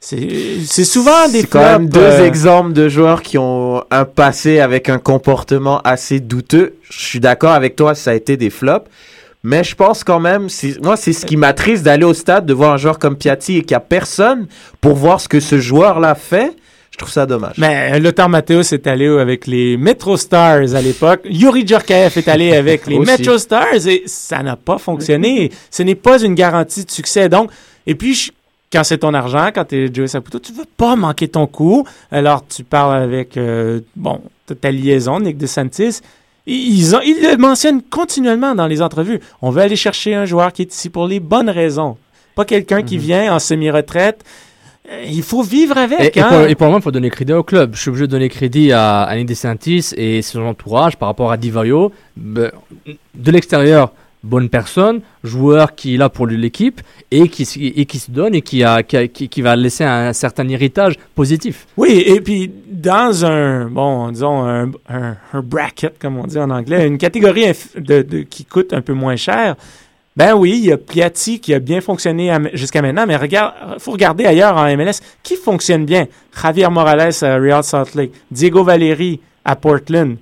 [0.00, 4.88] c'est souvent des quand même deux euh, exemples de joueurs qui ont un passé avec
[4.88, 6.76] un comportement assez douteux.
[6.88, 8.88] Je suis d'accord avec toi, ça a été des flops.
[9.42, 10.48] Mais je pense quand même,
[10.82, 13.62] moi, c'est ce qui m'attriste d'aller au stade, de voir un joueur comme Piatti et
[13.62, 14.46] qu'il n'y a personne
[14.80, 16.56] pour voir ce que ce joueur-là fait.
[16.98, 17.54] Je trouve ça dommage.
[17.58, 21.20] Mais euh, Lothar Matthäus est allé avec les Metro Stars à l'époque.
[21.24, 22.98] Yuri Djorkaeff est allé avec les.
[23.06, 25.52] Metro Stars et ça n'a pas fonctionné.
[25.70, 27.28] Ce n'est pas une garantie de succès.
[27.28, 27.50] Donc,
[27.86, 28.32] et puis, je-
[28.72, 31.86] quand c'est ton argent, quand tu es Joey Saputo, tu veux pas manquer ton coup.
[32.10, 34.20] Alors, tu parles avec, euh, bon,
[34.60, 36.00] ta- liaison, Nick DeSantis.
[36.46, 39.20] Ils, ont, ils le mentionnent continuellement dans les entrevues.
[39.40, 41.96] On veut aller chercher un joueur qui est ici pour les bonnes raisons.
[42.34, 44.24] Pas quelqu'un qui vient en semi-retraite.
[44.90, 46.16] Euh, Il faut vivre avec.
[46.16, 46.28] Et, et hein.
[46.28, 47.74] pour, et pour le moment, il faut donner crédit au club.
[47.74, 51.36] Je suis obligé de donner crédit à Annie DeSantis et son entourage par rapport à
[51.36, 51.92] Divario.
[52.16, 52.50] Ben,
[53.14, 56.80] De l'extérieur, bonne personne, joueur qui est là pour l'équipe
[57.10, 57.42] et qui,
[57.76, 60.94] et se donne et qui, a, qui, a- qui- qui va laisser un certain héritage
[61.14, 61.66] positif.
[61.76, 66.50] Oui, et puis dans un, bon, disons, un, un- un bracket, comme on dit en
[66.50, 69.54] anglais, une catégorie inf- de, de- qui coûte un peu moins cher,
[70.18, 73.52] ben oui, il y a Piatti qui a bien fonctionné à- jusqu'à maintenant, mais regarde,
[73.78, 76.06] faut regarder ailleurs en MLS qui fonctionne bien.
[76.42, 80.16] Javier Morales à Real Salt Lake, Diego Valeri à Portland,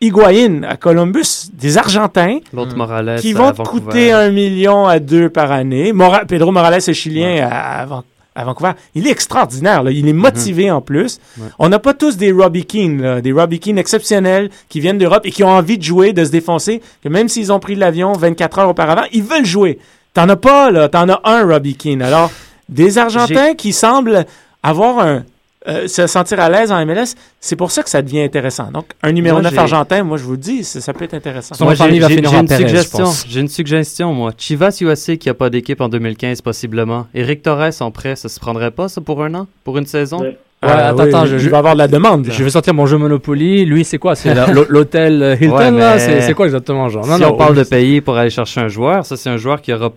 [0.00, 5.28] Higuain à Columbus, des Argentins L'autre Morales qui à vont coûter un million à deux
[5.30, 5.92] par année.
[5.92, 8.02] Mora- Pedro Morales est chilien à, à Van-
[8.34, 8.72] à Vancouver.
[8.94, 9.82] Il est extraordinaire.
[9.82, 9.90] Là.
[9.90, 11.20] Il est motivé en plus.
[11.38, 11.48] Ouais.
[11.58, 15.26] On n'a pas tous des Robbie Keane, là, des Robbie Keane exceptionnels qui viennent d'Europe
[15.26, 16.80] et qui ont envie de jouer, de se défoncer.
[17.02, 19.78] Que même s'ils ont pris l'avion 24 heures auparavant, ils veulent jouer.
[20.14, 20.88] T'en as pas, là.
[20.88, 22.02] T'en as un Robbie Keane.
[22.02, 22.30] Alors,
[22.68, 24.24] des Argentins qui semblent
[24.62, 25.24] avoir un...
[25.68, 28.70] euh, se sentir à l'aise en MLS, c'est pour ça que ça devient intéressant.
[28.72, 31.04] Donc, un numéro Moi, 9 j'ai- argentin, moi, je vous le dis, ça, ça peut
[31.04, 31.54] être intéressant.
[31.64, 32.98] Moi, j'ai- une suggestion.
[33.04, 33.24] pense.
[33.28, 34.32] J'ai une suggestion, moi.
[34.36, 37.06] Chivas USA qui a pas d'équipe en 2015, possiblement.
[37.14, 39.46] Eric Torres en prêt, ça se prendrait pas, ça, pour un an?
[39.64, 40.20] Pour une saison?
[40.20, 40.38] Ouais.
[40.64, 42.26] Ouais, Ah, attends, oui, attends, je, je- va avoir de la demande.
[42.26, 42.32] là.
[42.32, 43.64] je vais sortir mon jeu Monopoly.
[43.64, 44.14] Lui, c'est quoi?
[44.14, 44.32] C'est
[44.68, 45.98] l'hôtel euh, Hilton, Ouais, là?
[45.98, 47.04] c'est quoi exactement, genre?
[47.04, 49.72] Si on parle de payer pour aller chercher un joueur, ça, c'est un joueur qui
[49.72, 49.90] aura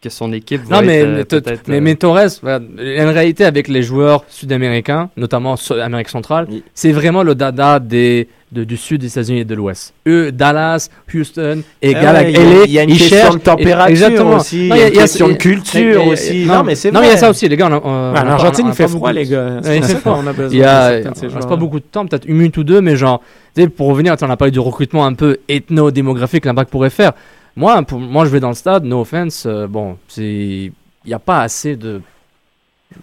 [0.00, 2.98] que son équipe Non, va mais, être, euh, mais, euh, mais Torres, voilà, il y
[2.98, 8.26] a une réalité avec les joueurs sud-américains, notamment Amérique centrale, c'est vraiment le dada des,
[8.50, 9.92] de- du sud des États-Unis et de l'Ouest.
[10.08, 12.32] Eux, Dallas, Houston et Ah ouais,
[12.64, 14.36] il y a- une question cherchent- de température Exactement.
[14.36, 16.46] aussi, il y a une question de culture aussi.
[16.46, 17.68] Non, mais c'est Non, il y a ça aussi, les gars.
[17.70, 19.60] on on- Ouais, en on a- Argentine, on il fait froid, les gars.
[19.64, 20.14] Ouais, il fait froid.
[20.14, 20.98] qu'on a besoin Il y a,
[21.44, 23.20] on pas beaucoup de temps, peut-être une minute ou deux, mais genre,
[23.54, 27.12] tu sais, pour revenir, on a parlé du recrutement un peu ethno-démographique, l'impact pourrait faire.
[27.60, 30.72] Moi, pour, moi, je vais dans le stade, no offense, euh, bon, il
[31.04, 32.00] n'y a pas assez de,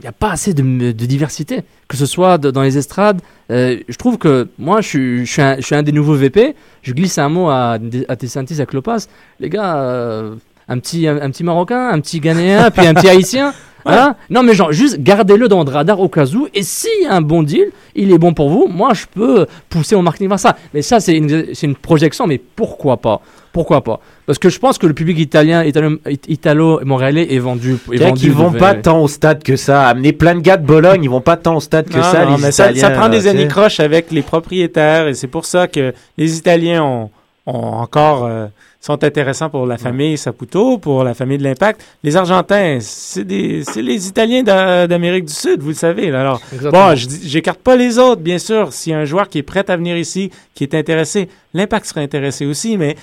[0.01, 3.21] il a pas assez de, diversité, que ce soit dans les estrades.
[3.51, 6.55] euh, je trouve que moi, je suis, je suis, un, des nouveaux VP.
[6.81, 7.77] Je glisse un mot à,
[8.07, 9.07] à Tessantis, à Clopas.
[9.39, 10.33] Les gars, euh,
[10.67, 13.53] un petit, un petit Marocain, un petit Ghanéen, puis un petit Haïtien.
[13.89, 16.47] Hein non, mais genre, juste gardez-le dans le radar au cas où.
[16.53, 18.67] Et s'il y a un bon deal, il est bon pour vous.
[18.67, 20.55] Moi, je peux pousser mon marketing vers ça.
[20.73, 22.27] Mais ça, c'est une, projection.
[22.27, 23.21] Mais pourquoi pas?
[23.53, 23.99] Pourquoi pas?
[24.25, 27.77] Parce que je pense que le public italien, italo- italo-montréalais est vendu.
[27.91, 29.87] Est vendu qu'ils vont pas tant au stade que ça.
[29.87, 32.25] Amener plein de gars de Bologne, ils vont pas tant au stade que Non, ça.
[32.25, 35.27] non, les mais ça, Italiens, ça prend des années croches avec les propriétaires et c'est
[35.27, 37.09] pour ça que les Italiens ont,
[37.45, 38.47] ont encore euh,
[38.79, 41.81] sont intéressants pour la famille Saputo, pour la famille de l'Impact.
[42.03, 46.09] Les Argentins, c'est les Italiens d'A- d'Amérique du Sud, vous le savez.
[46.11, 46.21] là.
[46.21, 46.89] Alors Exactement.
[46.89, 48.71] bon, j'écarte pas les autres, bien sûr.
[48.71, 51.85] S'il y a un joueur qui est prêt à venir ici, qui est intéressé, l'Impact
[51.87, 52.95] sera intéressé aussi, mais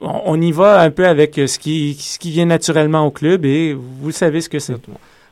[0.00, 3.10] on, on y va un peu avec euh, ce qui ce qui vient naturellement au
[3.12, 4.74] club et vous savez ce que c'est.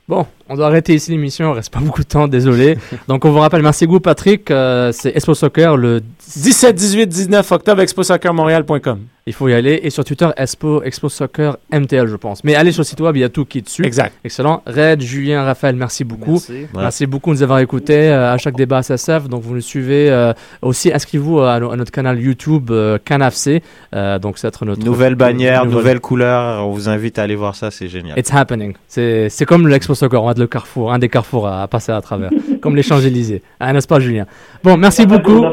[0.07, 2.76] Bon, on doit arrêter ici l'émission, il reste pas beaucoup de temps, désolé.
[3.09, 6.01] Donc on vous rappelle, merci beaucoup Patrick, euh, c'est Expo Soccer le
[6.37, 9.01] 17, 18, 19 octobre, exposoccermontréal.com.
[9.31, 9.78] Il faut y aller.
[9.85, 12.43] Et sur Twitter, Expo, Expo Soccer MTL, je pense.
[12.43, 13.85] Mais allez sur le site web, il y a tout qui est dessus.
[13.87, 14.12] Exact.
[14.24, 14.61] Excellent.
[14.66, 16.33] Red, Julien, Raphaël, merci beaucoup.
[16.33, 16.66] Merci.
[16.74, 19.28] Merci beaucoup de nous avoir écoutés euh, à chaque débat SSF.
[19.28, 20.11] Donc vous nous suivez.
[20.11, 23.62] euh, aussi, inscrivez-vous à, no- à notre canal YouTube euh, CanFC.
[23.95, 26.66] Euh, donc c'est être notre Nouvelle bannière, nouvelle- nouvelle couleur.
[26.66, 28.18] On vous invite à aller voir ça, c'est génial.
[28.18, 28.74] It's happening.
[28.89, 30.20] C'est comme l'Expo Soccer.
[30.20, 32.31] On va être le carrefour, un des carrefours à, à passer à travers.
[32.61, 33.43] comme les Champs-Élysées.
[33.61, 34.26] Ah, n'est-ce pas, Julien?
[34.64, 35.45] Bon, merci beaucoup.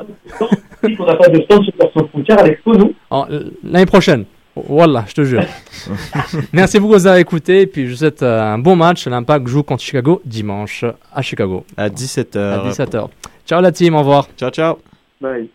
[1.00, 1.64] On n'a pas de stand
[1.94, 2.94] sur Frontière à l'expo, nous
[3.70, 4.26] L'année prochaine.
[4.68, 5.44] Voilà, je te jure.
[6.54, 7.62] Merci beaucoup de nous avoir écoutés.
[7.62, 9.08] Et puis, je vous souhaite euh, un bon match.
[9.08, 11.64] L'Impact joue contre Chicago dimanche à Chicago.
[11.76, 12.38] À 17h.
[12.40, 13.08] À 17h.
[13.46, 14.28] Ciao la team, au revoir.
[14.38, 14.80] Ciao, ciao.
[15.22, 15.50] Bye.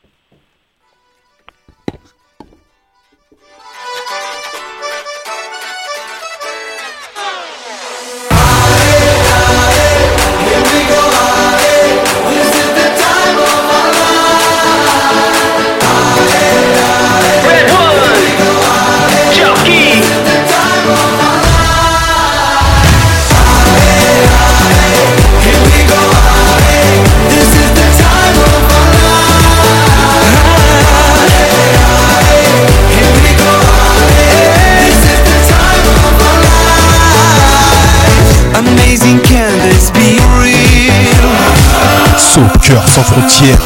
[42.35, 43.59] Soccer sans frontières,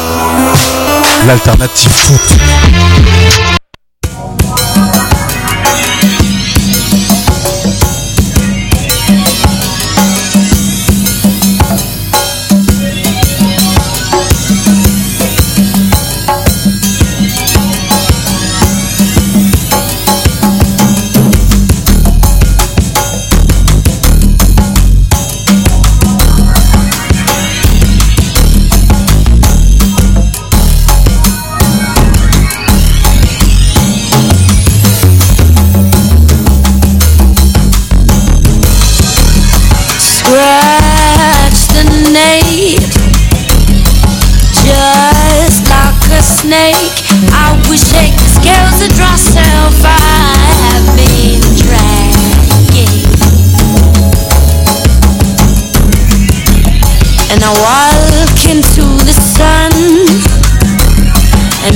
[1.25, 3.56] l'alternative foot.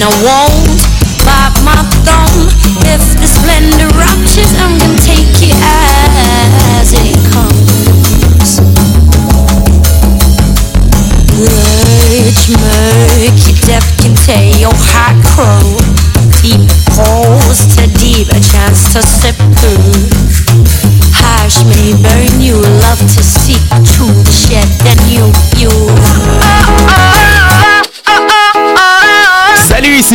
[0.04, 0.51] I wall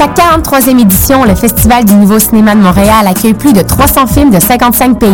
[0.00, 4.40] 43e édition, le Festival du Nouveau Cinéma de Montréal accueille plus de 300 films de
[4.40, 5.10] 55 pays.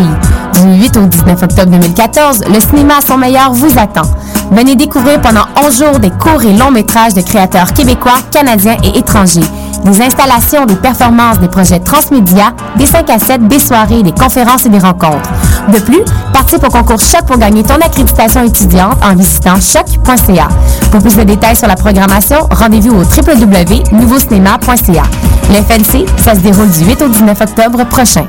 [0.55, 4.09] Du 8 au 19 octobre 2014, le cinéma à son meilleur vous attend.
[4.53, 8.97] Venez découvrir pendant 11 jours des courts et longs métrages de créateurs québécois, canadiens et
[8.97, 9.41] étrangers.
[9.85, 14.67] Des installations, des performances, des projets transmédia, des 5 à 7, des soirées, des conférences
[14.67, 15.31] et des rencontres.
[15.69, 20.49] De plus, participe au concours Choc pour gagner ton accréditation étudiante en visitant choc.ca.
[20.91, 25.03] Pour plus de détails sur la programmation, rendez-vous au www.nouveaucinéma.ca.
[25.49, 28.27] Le FNC, ça se déroule du 8 au 19 octobre prochain.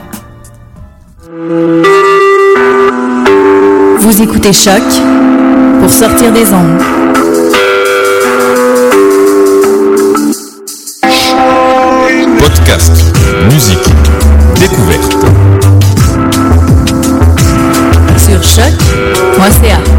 [4.00, 4.84] Vous écoutez Choc
[5.82, 6.82] pour sortir des ondes.
[12.40, 12.92] Podcast,
[13.52, 13.90] musique,
[14.60, 15.18] découverte.
[18.18, 19.97] Sur choc.ca.